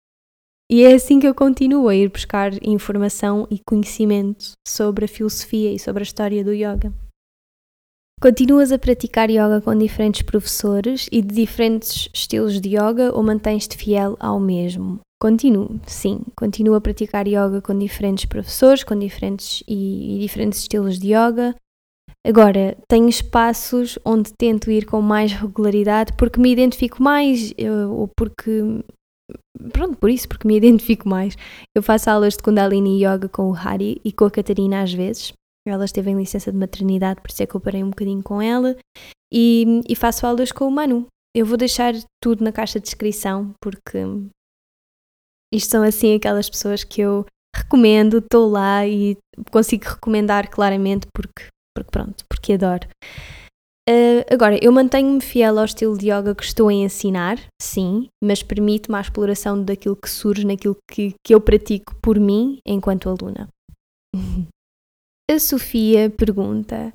E 0.69 0.83
é 0.83 0.95
assim 0.95 1.21
que 1.21 1.29
eu 1.29 1.33
continuo 1.33 1.87
a 1.87 1.95
ir 1.95 2.11
buscar 2.11 2.51
informação 2.61 3.47
e 3.49 3.61
conhecimento 3.65 4.51
sobre 4.67 5.05
a 5.05 5.09
filosofia 5.09 5.73
e 5.73 5.79
sobre 5.79 6.03
a 6.03 6.03
história 6.03 6.43
do 6.43 6.53
yoga. 6.53 6.93
Continuas 8.23 8.71
a 8.71 8.79
praticar 8.79 9.29
yoga 9.29 9.61
com 9.61 9.77
diferentes 9.77 10.23
professores 10.23 11.09
e 11.11 11.21
de 11.21 11.35
diferentes 11.35 12.09
estilos 12.15 12.61
de 12.61 12.69
yoga 12.69 13.11
ou 13.13 13.21
mantens-te 13.21 13.77
fiel 13.77 14.17
ao 14.21 14.39
mesmo? 14.39 15.01
Continuo, 15.21 15.81
sim, 15.89 16.21
continuo 16.37 16.77
a 16.77 16.81
praticar 16.81 17.27
yoga 17.27 17.61
com 17.61 17.77
diferentes 17.77 18.25
professores, 18.25 18.85
com 18.85 18.97
diferentes 18.97 19.65
e, 19.67 20.15
e 20.15 20.19
diferentes 20.21 20.61
estilos 20.61 21.01
de 21.01 21.09
yoga. 21.09 21.53
Agora, 22.25 22.79
tenho 22.87 23.09
espaços 23.09 23.99
onde 24.05 24.33
tento 24.39 24.71
ir 24.71 24.87
com 24.87 25.03
mais 25.03 25.33
regularidade 25.33 26.13
porque 26.17 26.41
me 26.41 26.53
identifico 26.53 27.03
mais 27.03 27.53
ou 27.91 28.09
porque. 28.17 28.85
Pronto, 29.73 29.99
por 29.99 30.09
isso, 30.09 30.29
porque 30.29 30.47
me 30.47 30.55
identifico 30.59 31.09
mais. 31.09 31.37
Eu 31.77 31.83
faço 31.83 32.09
aulas 32.09 32.37
de 32.37 32.43
Kundalini 32.45 33.05
Yoga 33.05 33.29
com 33.29 33.51
o 33.51 33.57
Hari 33.57 34.01
e 34.05 34.13
com 34.13 34.27
a 34.27 34.31
Catarina 34.31 34.81
às 34.81 34.93
vezes. 34.93 35.33
Ela 35.67 35.85
esteve 35.85 36.11
em 36.11 36.17
licença 36.17 36.51
de 36.51 36.59
maternidade, 36.59 37.21
por 37.21 37.31
isso 37.31 37.43
é 37.43 37.47
que 37.47 37.55
eu 37.55 37.61
parei 37.61 37.85
um 37.85 37.91
bocadinho 37.91 38.23
com 38.23 38.43
ela. 38.43 38.77
E, 39.33 39.81
e 39.89 39.95
faço 39.95 40.27
aulas 40.27 40.53
com 40.53 40.67
o 40.67 40.71
Manu. 40.71 41.07
Eu 41.35 41.47
vou 41.47 41.57
deixar 41.57 41.95
tudo 42.23 42.45
na 42.45 42.53
caixa 42.53 42.79
de 42.79 42.85
descrição, 42.85 43.55
porque 43.61 43.99
isto 45.53 45.71
são 45.71 45.83
assim 45.83 46.15
aquelas 46.15 46.51
pessoas 46.51 46.85
que 46.85 47.01
eu 47.01 47.25
recomendo, 47.55 48.19
estou 48.19 48.51
lá 48.51 48.87
e 48.87 49.17
consigo 49.51 49.85
recomendar 49.85 50.51
claramente 50.51 51.07
porque, 51.15 51.49
porque 51.75 51.91
pronto, 51.91 52.25
porque 52.29 52.55
adoro. 52.55 52.89
Uh, 53.89 54.23
agora, 54.33 54.59
eu 54.63 54.71
mantenho-me 54.71 55.21
fiel 55.21 55.59
ao 55.59 55.65
estilo 55.65 55.99
de 55.99 56.07
yoga 56.07 56.35
que 56.35 56.45
estou 56.45 56.69
a 56.69 56.73
ensinar, 56.73 57.39
sim, 57.61 58.09
mas 58.23 58.43
permito-me 58.43 58.97
a 58.97 59.01
exploração 59.01 59.63
daquilo 59.63 59.97
que 59.97 60.09
surge 60.09 60.47
naquilo 60.47 60.77
que, 60.91 61.15
que 61.25 61.35
eu 61.35 61.41
pratico 61.41 61.95
por 62.01 62.19
mim 62.21 62.59
enquanto 62.67 63.09
aluna. 63.09 63.49
A 65.33 65.39
Sofia 65.39 66.11
pergunta: 66.11 66.93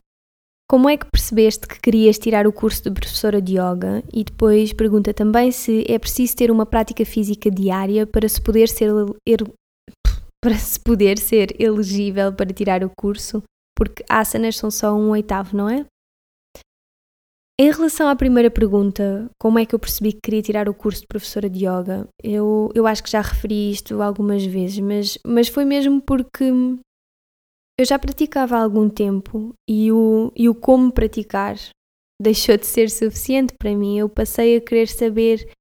Como 0.70 0.88
é 0.88 0.96
que 0.96 1.10
percebeste 1.12 1.68
que 1.68 1.80
querias 1.80 2.20
tirar 2.20 2.46
o 2.46 2.54
curso 2.54 2.84
de 2.84 2.92
professora 2.92 3.42
de 3.42 3.54
yoga? 3.54 4.04
E 4.14 4.24
depois 4.24 4.72
pergunta 4.72 5.12
também 5.12 5.52
se 5.52 5.84
é 5.90 5.98
preciso 5.98 6.36
ter 6.36 6.52
uma 6.52 6.64
prática 6.64 7.04
física 7.04 7.50
diária 7.50 8.06
para 8.06 8.30
se 8.30 8.40
poder 8.40 8.70
ser 8.70 8.92
er, 9.28 9.40
para 10.40 10.54
se 10.54 10.80
poder 10.80 11.18
ser 11.18 11.60
elegível 11.60 12.32
para 12.32 12.54
tirar 12.54 12.84
o 12.84 12.92
curso, 12.96 13.42
porque 13.76 14.04
asanas 14.08 14.56
são 14.56 14.70
só 14.70 14.94
um 14.94 15.10
oitavo, 15.10 15.58
não 15.58 15.68
é? 15.68 15.84
Em 17.60 17.72
relação 17.72 18.08
à 18.08 18.16
primeira 18.16 18.52
pergunta, 18.52 19.32
como 19.42 19.58
é 19.58 19.66
que 19.66 19.74
eu 19.74 19.80
percebi 19.80 20.14
que 20.14 20.22
queria 20.22 20.44
tirar 20.44 20.70
o 20.70 20.76
curso 20.76 21.02
de 21.02 21.08
professora 21.08 21.50
de 21.50 21.66
yoga? 21.66 22.08
Eu, 22.24 22.70
eu 22.76 22.86
acho 22.86 23.02
que 23.02 23.10
já 23.10 23.20
referi 23.20 23.72
isto 23.72 24.00
algumas 24.00 24.46
vezes, 24.46 24.78
mas, 24.78 25.18
mas 25.26 25.48
foi 25.48 25.66
mesmo 25.66 26.00
porque 26.00 26.54
eu 27.80 27.86
já 27.86 28.00
praticava 28.00 28.58
há 28.58 28.64
algum 28.64 28.90
tempo 28.90 29.54
e 29.70 29.92
o, 29.92 30.32
e 30.36 30.50
o 30.50 30.56
como 30.56 30.92
praticar 30.92 31.56
deixou 32.20 32.58
de 32.58 32.66
ser 32.66 32.90
suficiente 32.90 33.54
para 33.58 33.76
mim. 33.76 34.00
Eu 34.00 34.10
passei 34.10 34.58
a 34.58 34.62
querer 34.62 34.88
saber 34.88 35.52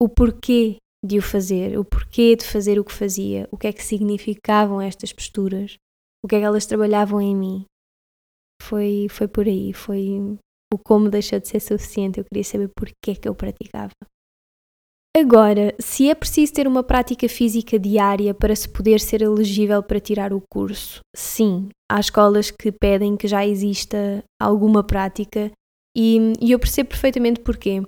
o 0.00 0.08
porquê 0.08 0.78
de 1.04 1.18
o 1.18 1.22
fazer, 1.22 1.78
o 1.78 1.84
porquê 1.84 2.34
de 2.34 2.44
fazer 2.44 2.78
o 2.78 2.84
que 2.84 2.92
fazia, 2.92 3.46
o 3.50 3.58
que 3.58 3.66
é 3.66 3.72
que 3.72 3.84
significavam 3.84 4.80
estas 4.80 5.12
posturas, 5.12 5.76
o 6.24 6.28
que 6.28 6.36
é 6.36 6.38
que 6.38 6.44
elas 6.44 6.66
trabalhavam 6.66 7.20
em 7.20 7.36
mim. 7.36 7.64
Foi, 8.62 9.06
foi 9.10 9.28
por 9.28 9.46
aí, 9.46 9.72
foi 9.72 10.18
o 10.72 10.78
como 10.78 11.10
deixou 11.10 11.40
de 11.40 11.48
ser 11.48 11.60
suficiente. 11.60 12.20
Eu 12.20 12.24
queria 12.24 12.44
saber 12.44 12.70
porquê 12.74 13.14
que 13.14 13.28
eu 13.28 13.34
praticava. 13.34 13.92
Agora, 15.16 15.74
se 15.80 16.08
é 16.08 16.14
preciso 16.14 16.52
ter 16.52 16.68
uma 16.68 16.84
prática 16.84 17.28
física 17.28 17.78
diária 17.78 18.32
para 18.32 18.54
se 18.54 18.68
poder 18.68 19.00
ser 19.00 19.22
elegível 19.22 19.82
para 19.82 19.98
tirar 19.98 20.32
o 20.32 20.40
curso, 20.40 21.00
sim, 21.14 21.68
há 21.90 21.98
escolas 21.98 22.52
que 22.52 22.70
pedem 22.70 23.16
que 23.16 23.26
já 23.26 23.44
exista 23.44 24.22
alguma 24.40 24.84
prática 24.84 25.50
e, 25.96 26.32
e 26.40 26.52
eu 26.52 26.60
percebo 26.60 26.90
perfeitamente 26.90 27.40
porquê. 27.40 27.82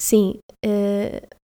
Sim, 0.00 0.38
uh, 0.64 1.36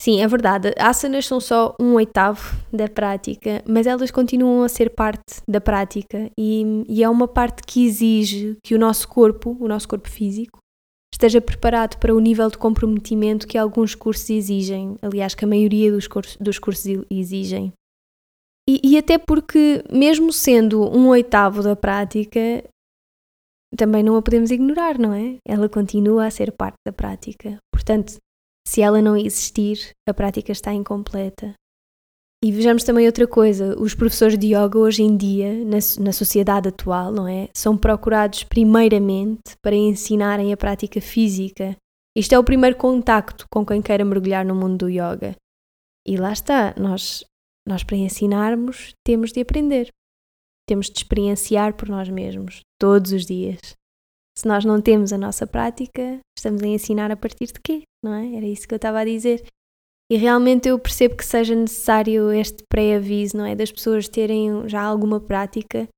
sim, 0.00 0.22
é 0.22 0.26
verdade, 0.26 0.72
asanas 0.78 1.26
são 1.26 1.38
só 1.38 1.76
um 1.78 1.92
oitavo 1.92 2.56
da 2.72 2.88
prática, 2.88 3.62
mas 3.68 3.86
elas 3.86 4.10
continuam 4.10 4.64
a 4.64 4.68
ser 4.70 4.94
parte 4.94 5.42
da 5.46 5.60
prática 5.60 6.30
e, 6.38 6.84
e 6.88 7.04
é 7.04 7.08
uma 7.08 7.28
parte 7.28 7.62
que 7.62 7.84
exige 7.84 8.56
que 8.64 8.74
o 8.74 8.78
nosso 8.78 9.06
corpo, 9.06 9.58
o 9.60 9.68
nosso 9.68 9.86
corpo 9.86 10.08
físico, 10.08 10.58
esteja 11.20 11.40
preparado 11.40 11.98
para 11.98 12.14
o 12.14 12.20
nível 12.20 12.48
de 12.50 12.56
comprometimento 12.56 13.46
que 13.46 13.58
alguns 13.58 13.94
cursos 13.94 14.28
exigem, 14.30 14.96
aliás, 15.02 15.34
que 15.34 15.44
a 15.44 15.48
maioria 15.48 15.92
dos 15.92 16.08
cursos, 16.08 16.36
dos 16.38 16.58
cursos 16.58 17.04
exigem. 17.10 17.72
E, 18.68 18.80
e 18.82 18.98
até 18.98 19.18
porque, 19.18 19.84
mesmo 19.92 20.32
sendo 20.32 20.82
um 20.82 21.08
oitavo 21.08 21.62
da 21.62 21.76
prática, 21.76 22.64
também 23.76 24.02
não 24.02 24.16
a 24.16 24.22
podemos 24.22 24.50
ignorar, 24.50 24.98
não 24.98 25.12
é? 25.12 25.36
Ela 25.46 25.68
continua 25.68 26.26
a 26.26 26.30
ser 26.30 26.52
parte 26.52 26.78
da 26.86 26.92
prática. 26.92 27.58
Portanto, 27.72 28.16
se 28.66 28.80
ela 28.80 29.02
não 29.02 29.16
existir, 29.16 29.90
a 30.08 30.14
prática 30.14 30.52
está 30.52 30.72
incompleta. 30.72 31.54
E 32.42 32.50
vejamos 32.50 32.84
também 32.84 33.06
outra 33.06 33.26
coisa: 33.26 33.78
os 33.78 33.94
professores 33.94 34.38
de 34.38 34.54
yoga 34.54 34.78
hoje 34.78 35.02
em 35.02 35.16
dia, 35.16 35.52
na, 35.64 35.78
na 36.02 36.12
sociedade 36.12 36.68
atual, 36.68 37.12
não 37.12 37.28
é? 37.28 37.48
São 37.54 37.76
procurados 37.76 38.44
primeiramente 38.44 39.56
para 39.62 39.76
ensinarem 39.76 40.52
a 40.52 40.56
prática 40.56 41.00
física. 41.00 41.76
Isto 42.16 42.34
é 42.34 42.38
o 42.38 42.44
primeiro 42.44 42.76
contacto 42.76 43.46
com 43.50 43.64
quem 43.64 43.80
queira 43.80 44.04
mergulhar 44.04 44.44
no 44.44 44.54
mundo 44.54 44.78
do 44.78 44.88
yoga. 44.88 45.36
E 46.06 46.16
lá 46.16 46.32
está, 46.32 46.74
nós, 46.76 47.24
nós 47.68 47.84
para 47.84 47.96
ensinarmos 47.96 48.94
temos 49.06 49.32
de 49.32 49.40
aprender. 49.40 49.90
Temos 50.66 50.86
de 50.86 50.98
experienciar 50.98 51.74
por 51.74 51.88
nós 51.88 52.08
mesmos, 52.08 52.60
todos 52.80 53.12
os 53.12 53.26
dias. 53.26 53.58
Se 54.36 54.48
nós 54.48 54.64
não 54.64 54.80
temos 54.80 55.12
a 55.12 55.18
nossa 55.18 55.46
prática, 55.46 56.18
estamos 56.36 56.62
a 56.62 56.66
ensinar 56.66 57.10
a 57.10 57.16
partir 57.16 57.46
de 57.46 57.60
quê? 57.62 57.82
Não 58.02 58.14
é? 58.14 58.36
Era 58.36 58.46
isso 58.46 58.66
que 58.66 58.74
eu 58.74 58.76
estava 58.76 59.00
a 59.00 59.04
dizer. 59.04 59.44
E 60.10 60.16
realmente 60.16 60.68
eu 60.68 60.76
percebo 60.76 61.16
que 61.16 61.24
seja 61.24 61.54
necessário 61.54 62.32
este 62.32 62.64
pré-aviso, 62.68 63.36
não 63.36 63.46
é? 63.46 63.54
Das 63.54 63.70
pessoas 63.70 64.08
terem 64.08 64.68
já 64.68 64.82
alguma 64.82 65.20
prática, 65.20 65.88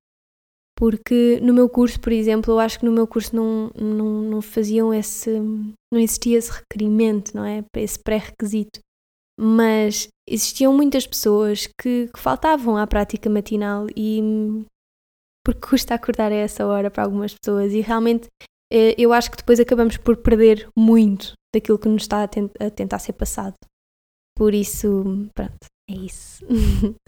porque 0.77 1.39
no 1.41 1.53
meu 1.53 1.67
curso, 1.67 1.99
por 1.99 2.11
exemplo, 2.11 2.53
eu 2.53 2.59
acho 2.59 2.79
que 2.79 2.85
no 2.85 2.91
meu 2.91 3.07
curso 3.07 3.35
não, 3.35 3.71
não, 3.75 4.21
não 4.21 4.41
faziam 4.41 4.93
esse. 4.93 5.31
não 5.91 5.99
existia 5.99 6.37
esse 6.37 6.51
requerimento, 6.51 7.35
não 7.35 7.43
é? 7.43 7.63
Esse 7.75 7.97
pré-requisito. 7.97 8.79
Mas 9.39 10.07
existiam 10.29 10.71
muitas 10.73 11.07
pessoas 11.07 11.67
que, 11.81 12.07
que 12.13 12.19
faltavam 12.19 12.77
à 12.77 12.85
prática 12.85 13.29
matinal 13.29 13.87
e. 13.95 14.21
porque 15.43 15.69
custa 15.69 15.95
acordar 15.95 16.31
a 16.31 16.35
essa 16.35 16.67
hora 16.67 16.91
para 16.91 17.03
algumas 17.03 17.33
pessoas 17.33 17.73
e 17.73 17.81
realmente 17.81 18.27
eh, 18.71 18.93
eu 18.95 19.11
acho 19.11 19.31
que 19.31 19.37
depois 19.37 19.59
acabamos 19.59 19.97
por 19.97 20.17
perder 20.17 20.69
muito 20.77 21.33
daquilo 21.53 21.79
que 21.79 21.89
nos 21.89 22.03
está 22.03 22.23
a, 22.23 22.27
tent 22.27 22.51
a 22.59 22.69
tentar 22.69 22.99
ser 22.99 23.13
passado. 23.13 23.55
Por 24.35 24.53
isso, 24.53 25.27
pronto, 25.33 25.67
é 25.89 25.93
isso. 25.93 26.45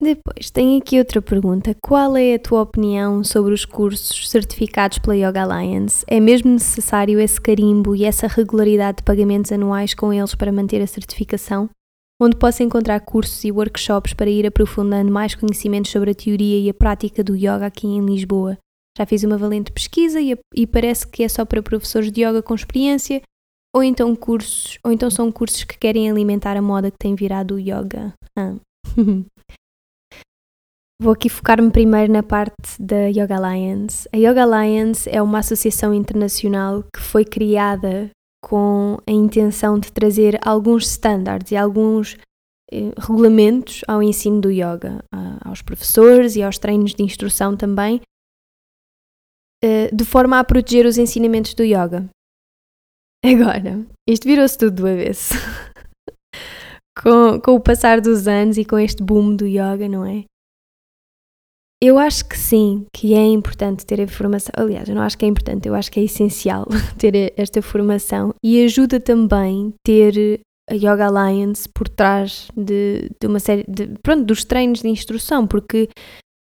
Depois, 0.00 0.50
tenho 0.50 0.78
aqui 0.78 0.98
outra 0.98 1.22
pergunta. 1.22 1.74
Qual 1.82 2.16
é 2.18 2.34
a 2.34 2.38
tua 2.38 2.60
opinião 2.60 3.24
sobre 3.24 3.54
os 3.54 3.64
cursos 3.64 4.28
certificados 4.28 4.98
pela 4.98 5.16
Yoga 5.16 5.42
Alliance? 5.42 6.04
É 6.06 6.20
mesmo 6.20 6.50
necessário 6.50 7.18
esse 7.18 7.40
carimbo 7.40 7.96
e 7.96 8.04
essa 8.04 8.26
regularidade 8.26 8.98
de 8.98 9.04
pagamentos 9.04 9.50
anuais 9.52 9.94
com 9.94 10.12
eles 10.12 10.34
para 10.34 10.52
manter 10.52 10.82
a 10.82 10.86
certificação? 10.86 11.70
Onde 12.20 12.36
posso 12.36 12.62
encontrar 12.62 13.00
cursos 13.00 13.42
e 13.44 13.50
workshops 13.50 14.12
para 14.12 14.28
ir 14.28 14.46
aprofundando 14.46 15.10
mais 15.10 15.34
conhecimentos 15.34 15.90
sobre 15.90 16.10
a 16.10 16.14
teoria 16.14 16.60
e 16.60 16.68
a 16.68 16.74
prática 16.74 17.24
do 17.24 17.34
yoga 17.34 17.66
aqui 17.66 17.86
em 17.86 18.04
Lisboa? 18.04 18.58
Já 18.98 19.06
fiz 19.06 19.24
uma 19.24 19.38
valente 19.38 19.72
pesquisa 19.72 20.20
e, 20.20 20.38
e 20.54 20.66
parece 20.66 21.06
que 21.06 21.22
é 21.22 21.28
só 21.28 21.44
para 21.44 21.62
professores 21.62 22.12
de 22.12 22.22
yoga 22.22 22.42
com 22.42 22.54
experiência 22.54 23.22
ou 23.76 23.82
então 23.82 24.16
cursos, 24.16 24.78
ou 24.82 24.90
então 24.90 25.10
são 25.10 25.30
cursos 25.30 25.62
que 25.62 25.76
querem 25.76 26.10
alimentar 26.10 26.56
a 26.56 26.62
moda 26.62 26.90
que 26.90 26.96
tem 26.96 27.14
virado 27.14 27.56
o 27.56 27.58
yoga. 27.58 28.14
Ah. 28.34 28.54
Vou 30.98 31.12
aqui 31.12 31.28
focar-me 31.28 31.70
primeiro 31.70 32.10
na 32.10 32.22
parte 32.22 32.80
da 32.80 33.08
Yoga 33.08 33.36
Alliance. 33.36 34.08
A 34.14 34.16
Yoga 34.16 34.44
Alliance 34.44 35.06
é 35.10 35.20
uma 35.20 35.40
associação 35.40 35.92
internacional 35.92 36.84
que 36.84 37.02
foi 37.02 37.22
criada 37.22 38.10
com 38.42 38.96
a 39.06 39.12
intenção 39.12 39.78
de 39.78 39.92
trazer 39.92 40.38
alguns 40.42 40.86
standards 40.86 41.52
e 41.52 41.56
alguns 41.56 42.16
eh, 42.72 42.92
regulamentos 42.96 43.82
ao 43.86 44.02
ensino 44.02 44.40
do 44.40 44.50
yoga, 44.50 45.04
aos 45.44 45.60
professores 45.60 46.34
e 46.34 46.42
aos 46.42 46.56
treinos 46.56 46.94
de 46.94 47.02
instrução 47.02 47.54
também, 47.54 48.00
eh, 49.62 49.90
de 49.94 50.04
forma 50.06 50.38
a 50.38 50.44
proteger 50.44 50.86
os 50.86 50.96
ensinamentos 50.96 51.52
do 51.52 51.62
yoga. 51.62 52.08
Agora, 53.26 53.84
isto 54.08 54.28
virou-se 54.28 54.56
tudo 54.56 54.82
do 54.82 54.86
avesso. 54.86 55.34
com, 57.02 57.40
com 57.40 57.52
o 57.52 57.60
passar 57.60 58.00
dos 58.00 58.28
anos 58.28 58.56
e 58.56 58.64
com 58.64 58.78
este 58.78 59.02
boom 59.02 59.34
do 59.34 59.46
yoga, 59.46 59.88
não 59.88 60.04
é? 60.04 60.24
Eu 61.82 61.98
acho 61.98 62.26
que 62.26 62.38
sim, 62.38 62.86
que 62.94 63.14
é 63.14 63.24
importante 63.24 63.84
ter 63.84 64.00
a 64.00 64.08
formação. 64.08 64.52
Aliás, 64.56 64.88
eu 64.88 64.94
não 64.94 65.02
acho 65.02 65.18
que 65.18 65.24
é 65.24 65.28
importante, 65.28 65.68
eu 65.68 65.74
acho 65.74 65.90
que 65.90 66.00
é 66.00 66.04
essencial 66.04 66.66
ter 66.96 67.34
esta 67.36 67.60
formação 67.60 68.32
e 68.42 68.64
ajuda 68.64 69.00
também 69.00 69.74
ter 69.84 70.40
a 70.70 70.74
Yoga 70.74 71.06
Alliance 71.06 71.68
por 71.68 71.88
trás 71.88 72.48
de, 72.56 73.10
de 73.20 73.26
uma 73.26 73.38
série 73.40 73.64
de, 73.68 73.88
pronto, 74.02 74.24
dos 74.24 74.44
treinos 74.44 74.80
de 74.80 74.88
instrução, 74.88 75.46
porque 75.46 75.88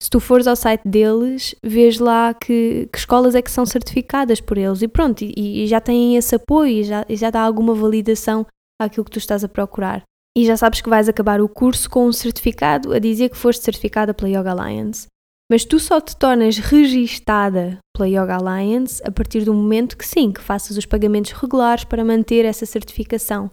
Se 0.02 0.10
tu 0.10 0.20
fores 0.20 0.48
ao 0.48 0.56
site 0.56 0.82
deles, 0.84 1.54
vês 1.62 2.00
lá 2.00 2.34
que, 2.34 2.90
que 2.92 2.98
escolas 2.98 3.36
é 3.36 3.42
que 3.42 3.52
são 3.52 3.68
certificadas 3.68 4.42
por 4.42 4.58
eles 4.58 4.82
e 4.82 4.88
pronto, 4.88 5.24
e, 5.24 5.64
e 5.64 5.68
já 5.68 5.80
têm 5.80 6.16
esse 6.16 6.34
apoio 6.34 6.72
e 6.72 6.84
já, 6.84 7.06
e 7.08 7.16
já 7.16 7.30
dá 7.30 7.40
alguma 7.40 7.76
validação 7.76 8.48
àquilo 8.82 9.06
que 9.06 9.12
tu 9.12 9.20
estás 9.20 9.44
a 9.44 9.48
procurar. 9.48 10.02
E 10.36 10.44
já 10.44 10.58
sabes 10.58 10.82
que 10.82 10.90
vais 10.90 11.08
acabar 11.08 11.40
o 11.40 11.48
curso 11.48 11.88
com 11.88 12.08
um 12.08 12.12
certificado 12.12 12.94
a 12.94 12.98
dizer 12.98 13.30
que 13.30 13.38
foste 13.38 13.64
certificada 13.64 14.12
pela 14.12 14.30
Yoga 14.30 14.50
Alliance. 14.50 15.06
Mas 15.52 15.66
tu 15.66 15.80
só 15.80 16.02
te 16.02 16.18
tornas 16.18 16.58
registada 16.58 17.78
pela 17.96 18.10
Yoga 18.10 18.38
Alliance 18.38 19.04
a 19.06 19.12
partir 19.12 19.46
do 19.46 19.54
momento 19.54 19.96
que 19.96 20.08
sim, 20.08 20.32
que 20.32 20.42
faças 20.42 20.78
os 20.78 20.86
pagamentos 20.88 21.34
regulares 21.34 21.84
para 21.84 22.04
manter 22.04 22.44
essa 22.44 22.66
certificação. 22.66 23.52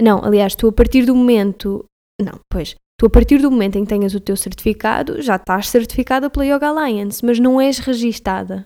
Não, 0.00 0.24
aliás, 0.24 0.54
tu 0.54 0.66
a 0.68 0.72
partir 0.72 1.04
do 1.04 1.14
momento. 1.14 1.84
Não, 2.18 2.40
pois. 2.50 2.74
Tu, 2.98 3.06
a 3.06 3.10
partir 3.10 3.38
do 3.38 3.50
momento 3.50 3.76
em 3.76 3.84
que 3.84 3.90
tenhas 3.90 4.14
o 4.14 4.20
teu 4.20 4.36
certificado, 4.36 5.20
já 5.20 5.36
estás 5.36 5.68
certificada 5.68 6.30
pela 6.30 6.46
Yoga 6.46 6.68
Alliance, 6.68 7.24
mas 7.24 7.38
não 7.38 7.60
és 7.60 7.78
registada. 7.78 8.64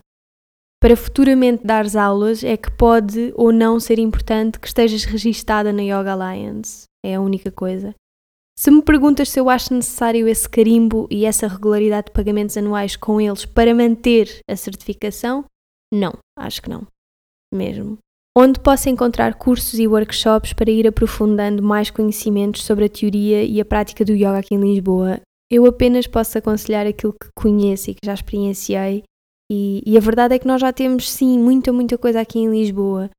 Para 0.81 0.97
futuramente 0.97 1.67
dares 1.67 1.97
aulas, 1.97 2.45
é 2.45 2.57
que 2.57 2.71
pode 2.71 3.33
ou 3.35 3.53
não 3.53 3.81
ser 3.81 3.99
importante 3.99 4.59
que 4.59 4.69
estejas 4.69 5.05
registada 5.05 5.73
na 5.73 5.83
Yoga 5.83 6.13
Alliance. 6.13 6.85
É 7.05 7.17
a 7.17 7.21
única 7.21 7.51
coisa. 7.51 7.95
Se 8.57 8.71
me 8.71 8.83
perguntas 8.83 9.31
se 9.31 9.41
eu 9.41 9.51
acho 9.51 9.75
necessário 9.75 10.29
esse 10.29 10.49
carimbo 10.49 11.09
e 11.11 11.25
essa 11.25 11.49
regularidade 11.49 12.07
de 12.07 12.13
pagamentos 12.13 12.57
anuais 12.57 12.95
com 12.95 13.21
eles 13.21 13.45
para 13.45 13.75
manter 13.75 14.41
a 14.49 14.55
certificação, 14.55 15.45
não, 15.93 16.13
acho 16.39 16.63
que 16.63 16.71
não. 16.71 16.87
Mesmo 17.53 17.99
onde 18.37 18.61
posso 18.61 18.89
encontrar 18.89 19.35
cursos 19.35 19.79
e 19.79 19.87
workshops 19.87 20.53
para 20.53 20.71
ir 20.71 20.87
aprofundando 20.87 21.63
mais 21.63 21.91
conhecimentos 21.91 22.65
sobre 22.65 22.85
a 22.85 22.89
teoria 22.89 23.43
e 23.43 23.61
a 23.61 23.65
prática 23.65 24.05
do 24.05 24.13
yoga 24.13 24.39
aqui 24.39 24.55
em 24.55 24.61
Lisboa. 24.61 25.21
Eu 25.51 25.67
apenas 25.67 26.07
posso 26.07 26.39
aconselhar 26.39 26.87
aquilo 26.87 27.13
que 27.13 27.29
conheço 27.35 27.91
e 27.91 27.95
que 27.95 28.07
já 28.07 28.15
experienciei, 28.15 29.03
e, 29.51 29.83
e 29.85 29.97
a 29.97 30.01
verdade 30.01 30.35
é 30.35 30.39
que 30.39 30.47
nós 30.47 30.61
já 30.61 30.73
temos 30.73 31.11
sim 31.11 31.37
muita, 31.37 31.73
muita 31.73 31.99
coisa 31.99 32.21
aqui 32.21 32.39
em 32.39 32.51
Lisboa. 32.51 33.11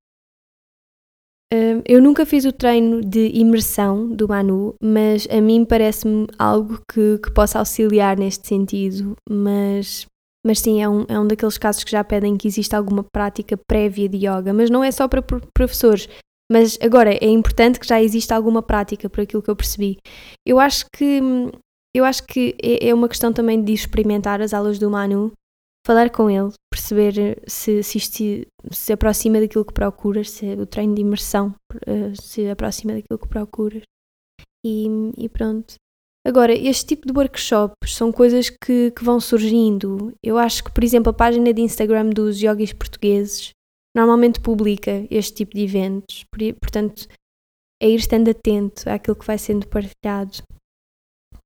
Hum, 1.53 1.81
eu 1.85 2.01
nunca 2.01 2.25
fiz 2.25 2.45
o 2.45 2.53
treino 2.53 3.01
de 3.01 3.29
imersão 3.33 4.07
do 4.07 4.29
Manu, 4.29 4.73
mas 4.81 5.27
a 5.29 5.41
mim 5.41 5.65
parece-me 5.65 6.25
algo 6.39 6.79
que, 6.89 7.17
que 7.17 7.33
possa 7.33 7.59
auxiliar 7.59 8.17
neste 8.17 8.47
sentido. 8.47 9.17
Mas 9.29 10.05
mas 10.45 10.59
sim, 10.59 10.81
é 10.81 10.89
um, 10.89 11.05
é 11.07 11.19
um 11.19 11.27
daqueles 11.27 11.57
casos 11.57 11.83
que 11.83 11.91
já 11.91 12.03
pedem 12.03 12.37
que 12.37 12.47
exista 12.47 12.77
alguma 12.77 13.03
prática 13.03 13.55
prévia 13.67 14.09
de 14.09 14.17
yoga, 14.17 14.53
mas 14.53 14.69
não 14.69 14.83
é 14.83 14.91
só 14.91 15.07
para 15.07 15.21
professores. 15.53 16.07
Mas 16.51 16.77
agora 16.81 17.13
é 17.13 17.27
importante 17.27 17.79
que 17.79 17.87
já 17.87 18.01
exista 18.01 18.35
alguma 18.35 18.61
prática, 18.61 19.09
por 19.09 19.21
aquilo 19.21 19.41
que 19.41 19.49
eu 19.49 19.55
percebi. 19.55 19.97
Eu 20.45 20.59
acho 20.59 20.85
que 20.93 21.21
eu 21.95 22.05
acho 22.05 22.23
que 22.25 22.55
é, 22.61 22.89
é 22.89 22.93
uma 22.93 23.07
questão 23.07 23.31
também 23.33 23.63
de 23.63 23.73
experimentar 23.73 24.41
as 24.41 24.53
aulas 24.53 24.79
do 24.79 24.89
Manu, 24.89 25.31
falar 25.85 26.09
com 26.09 26.29
ele, 26.29 26.51
perceber 26.71 27.41
se, 27.47 27.83
se 27.83 27.97
isto 27.97 28.23
se 28.71 28.93
aproxima 28.93 29.39
daquilo 29.39 29.65
que 29.65 29.73
procuras, 29.73 30.29
se 30.29 30.53
o 30.55 30.65
treino 30.65 30.95
de 30.95 31.01
imersão 31.01 31.55
eh, 31.85 32.13
se 32.15 32.47
aproxima 32.49 32.93
daquilo 32.93 33.19
que 33.19 33.27
procuras. 33.27 33.83
E, 34.65 34.87
e 35.17 35.27
pronto. 35.27 35.75
Agora, 36.25 36.53
este 36.53 36.85
tipo 36.85 37.07
de 37.07 37.17
workshops 37.17 37.95
são 37.95 38.11
coisas 38.11 38.49
que, 38.49 38.91
que, 38.91 39.03
vão 39.03 39.19
surgindo. 39.19 40.13
Eu 40.23 40.37
acho 40.37 40.63
que, 40.63 40.71
por 40.71 40.83
exemplo, 40.83 41.09
a 41.09 41.13
página 41.13 41.51
de 41.51 41.61
Instagram 41.61 42.09
dos 42.09 42.39
yogis 42.39 42.73
portugueses 42.73 43.51
normalmente 43.95 44.39
publica 44.39 45.05
este 45.09 45.33
tipo 45.33 45.55
de 45.55 45.63
eventos. 45.63 46.23
Portanto, 46.61 47.07
é 47.81 47.89
ir 47.89 47.95
estando 47.95 48.29
atento 48.29 48.87
àquilo 48.87 49.15
que 49.15 49.25
vai 49.25 49.39
sendo 49.39 49.67
partilhado. 49.67 50.43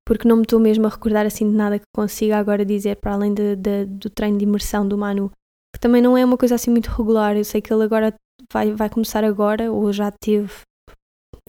Porque 0.06 0.28
não 0.28 0.36
me 0.36 0.42
estou 0.42 0.60
mesmo 0.60 0.86
a 0.86 0.90
recordar 0.90 1.24
assim 1.24 1.50
de 1.50 1.56
nada 1.56 1.78
que 1.78 1.86
consiga 1.94 2.36
agora 2.36 2.64
dizer, 2.64 2.96
para 2.96 3.14
além 3.14 3.32
de, 3.32 3.56
de, 3.56 3.86
do 3.86 4.10
treino 4.10 4.36
de 4.36 4.44
imersão 4.44 4.86
do 4.86 4.98
Manu, 4.98 5.30
que 5.74 5.80
também 5.80 6.02
não 6.02 6.16
é 6.16 6.24
uma 6.24 6.36
coisa 6.36 6.54
assim 6.54 6.70
muito 6.70 6.90
regular. 6.90 7.34
Eu 7.34 7.44
sei 7.44 7.62
que 7.62 7.72
ele 7.72 7.82
agora 7.82 8.14
vai, 8.52 8.72
vai 8.72 8.90
começar 8.90 9.24
agora, 9.24 9.72
ou 9.72 9.90
já 9.90 10.10
teve. 10.10 10.52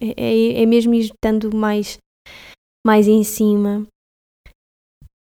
É, 0.00 0.14
é, 0.16 0.62
é 0.62 0.66
mesmo 0.66 0.94
ir 0.94 1.10
estando 1.12 1.54
mais 1.54 1.98
mais 2.84 3.06
em 3.08 3.22
cima. 3.22 3.86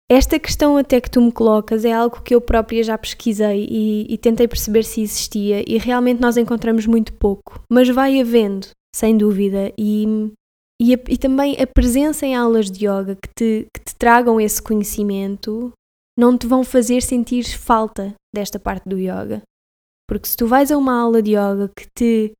Esta 0.09 0.39
questão 0.39 0.77
até 0.77 1.01
que 1.01 1.11
tu 1.11 1.21
me 1.21 1.33
colocas 1.33 1.83
é 1.83 1.91
algo 1.91 2.21
que 2.21 2.33
eu 2.33 2.39
própria 2.39 2.81
já 2.81 2.97
pesquisei 2.97 3.67
e, 3.69 4.05
e, 4.09 4.17
tentei 4.17 4.47
perceber 4.47 4.83
se 4.83 5.01
existia 5.01 5.61
e 5.67 5.77
realmente 5.77 6.21
nós 6.21 6.37
encontramos 6.37 6.85
muito 6.85 7.11
pouco, 7.11 7.61
mas 7.69 7.89
vai 7.89 8.21
havendo, 8.21 8.69
sem 8.95 9.17
dúvida, 9.17 9.73
e, 9.77 10.31
e, 10.81 10.93
a, 10.93 10.99
e 11.09 11.17
também 11.17 11.61
a 11.61 11.67
presença 11.67 12.25
em 12.25 12.37
aulas 12.37 12.71
de 12.71 12.85
yoga 12.85 13.17
que 13.21 13.27
te, 13.35 13.67
que 13.73 13.83
te 13.83 13.95
tragam 13.97 14.39
esse 14.39 14.61
conhecimento 14.61 15.73
não 16.17 16.37
te 16.37 16.47
vão 16.47 16.63
fazer 16.63 17.01
sentir 17.01 17.43
falta 17.43 18.15
desta 18.33 18.57
parte 18.57 18.87
do 18.87 18.97
yoga. 18.97 19.41
Porque 20.07 20.29
se 20.29 20.37
tu 20.37 20.47
vais 20.47 20.71
a 20.71 20.77
uma 20.77 20.97
aula 20.97 21.21
de 21.21 21.31
yoga 21.31 21.69
que 21.77 21.85
te 21.93 22.31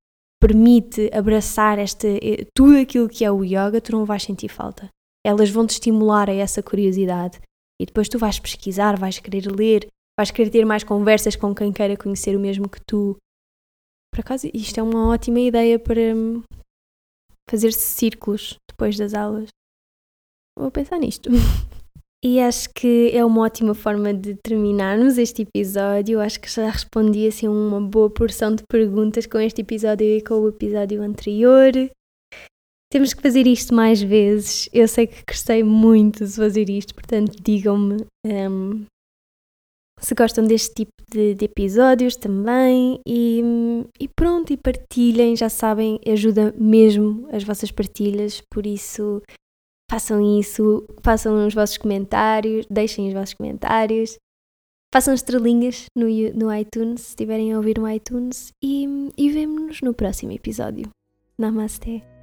permite 0.42 1.10
abraçar 1.14 1.78
esta, 1.80 2.08
eh, 2.08 2.48
tudo 2.56 2.78
aquilo 2.78 3.10
que 3.10 3.26
é 3.26 3.32
o 3.32 3.44
yoga, 3.44 3.82
tu 3.82 3.92
não 3.92 4.06
vais 4.06 4.24
sentir 4.24 4.48
falta 4.48 4.90
elas 5.28 5.50
vão 5.50 5.68
te 5.68 5.72
estimular 5.72 6.30
a 6.30 6.34
essa 6.34 6.64
curiosidade. 6.64 7.42
E 7.82 7.86
depois 7.86 8.08
tu 8.08 8.18
vais 8.18 8.40
pesquisar, 8.40 8.98
vais 8.98 9.20
querer 9.20 9.46
ler, 9.46 9.86
vais 10.18 10.32
querer 10.32 10.50
ter 10.50 10.66
mais 10.66 10.86
conversas 10.86 11.36
com 11.36 11.54
quem 11.54 11.74
queira 11.74 11.98
conhecer 11.98 12.34
o 12.34 12.40
mesmo 12.40 12.70
que 12.70 12.80
tu. 12.88 13.18
Por 14.10 14.22
acaso, 14.22 14.50
isto 14.54 14.80
é 14.80 14.84
uma 14.84 15.10
ótima 15.10 15.42
ideia 15.42 15.78
para 15.78 16.16
hum, 16.16 16.42
fazer-se 17.50 17.82
círculos 17.82 18.56
depois 18.72 18.98
das 18.98 19.14
aulas. 19.14 19.50
Vou 20.58 20.72
pensar 20.72 20.98
nisto. 20.98 21.30
E 22.26 22.40
acho 22.40 22.70
que 22.74 23.12
é 23.14 23.24
uma 23.24 23.44
ótima 23.44 23.76
forma 23.76 24.12
de 24.12 24.36
terminarmos 24.44 25.20
este 25.20 25.44
episódio. 25.44 26.20
Acho 26.20 26.42
que 26.42 26.50
já 26.50 26.68
respondi 26.68 27.28
assim 27.28 27.48
uma 27.48 27.80
boa 27.80 28.10
porção 28.10 28.56
de 28.56 28.64
perguntas 28.68 29.28
com 29.28 29.40
este 29.40 29.62
episódio 29.62 30.04
e 30.04 30.22
com 30.24 30.34
o 30.34 30.50
episódio 30.50 31.04
anterior. 31.04 31.72
Temos 32.90 33.14
que 33.14 33.22
fazer 33.22 33.46
isto 33.46 33.74
mais 33.74 34.02
vezes. 34.02 34.70
Eu 34.72 34.88
sei 34.88 35.08
que 35.08 35.24
gostei 35.28 35.64
muito 35.64 36.26
de 36.26 36.32
fazer 36.32 36.70
isto, 36.70 36.96
portanto, 36.96 37.36
digam-me 37.42 38.06
um, 38.26 38.86
se 40.00 40.14
gostam 40.14 40.46
deste 40.46 40.74
tipo 40.74 40.92
de, 41.12 41.34
de 41.36 41.46
episódios 41.46 42.16
também. 42.16 43.00
E, 43.06 43.42
e, 44.00 44.08
pronto, 44.08 44.54
e 44.54 44.58
partilhem, 44.58 45.36
já 45.36 45.50
sabem, 45.50 46.00
ajuda 46.08 46.54
mesmo 46.58 47.28
as 47.32 47.44
vossas 47.44 47.72
partilhas, 47.72 48.42
por 48.52 48.66
isso 48.66 49.22
façam 49.90 50.40
isso, 50.40 50.86
façam 51.02 51.48
os 51.48 51.54
vossos 51.54 51.78
comentários, 51.78 52.66
deixem 52.70 53.08
os 53.08 53.14
vossos 53.14 53.34
comentários. 53.34 54.18
Façam 54.94 55.14
estrelinhas 55.14 55.86
no, 55.96 56.08
no 56.34 56.54
iTunes, 56.54 57.02
se 57.02 57.10
estiverem 57.10 57.52
a 57.52 57.58
ouvir 57.58 57.78
no 57.78 57.90
iTunes, 57.90 58.54
e, 58.64 58.88
e 59.18 59.30
vemo-nos 59.30 59.82
no 59.82 59.94
próximo 59.94 60.32
episódio. 60.32 60.90
Namaste. 61.38 62.17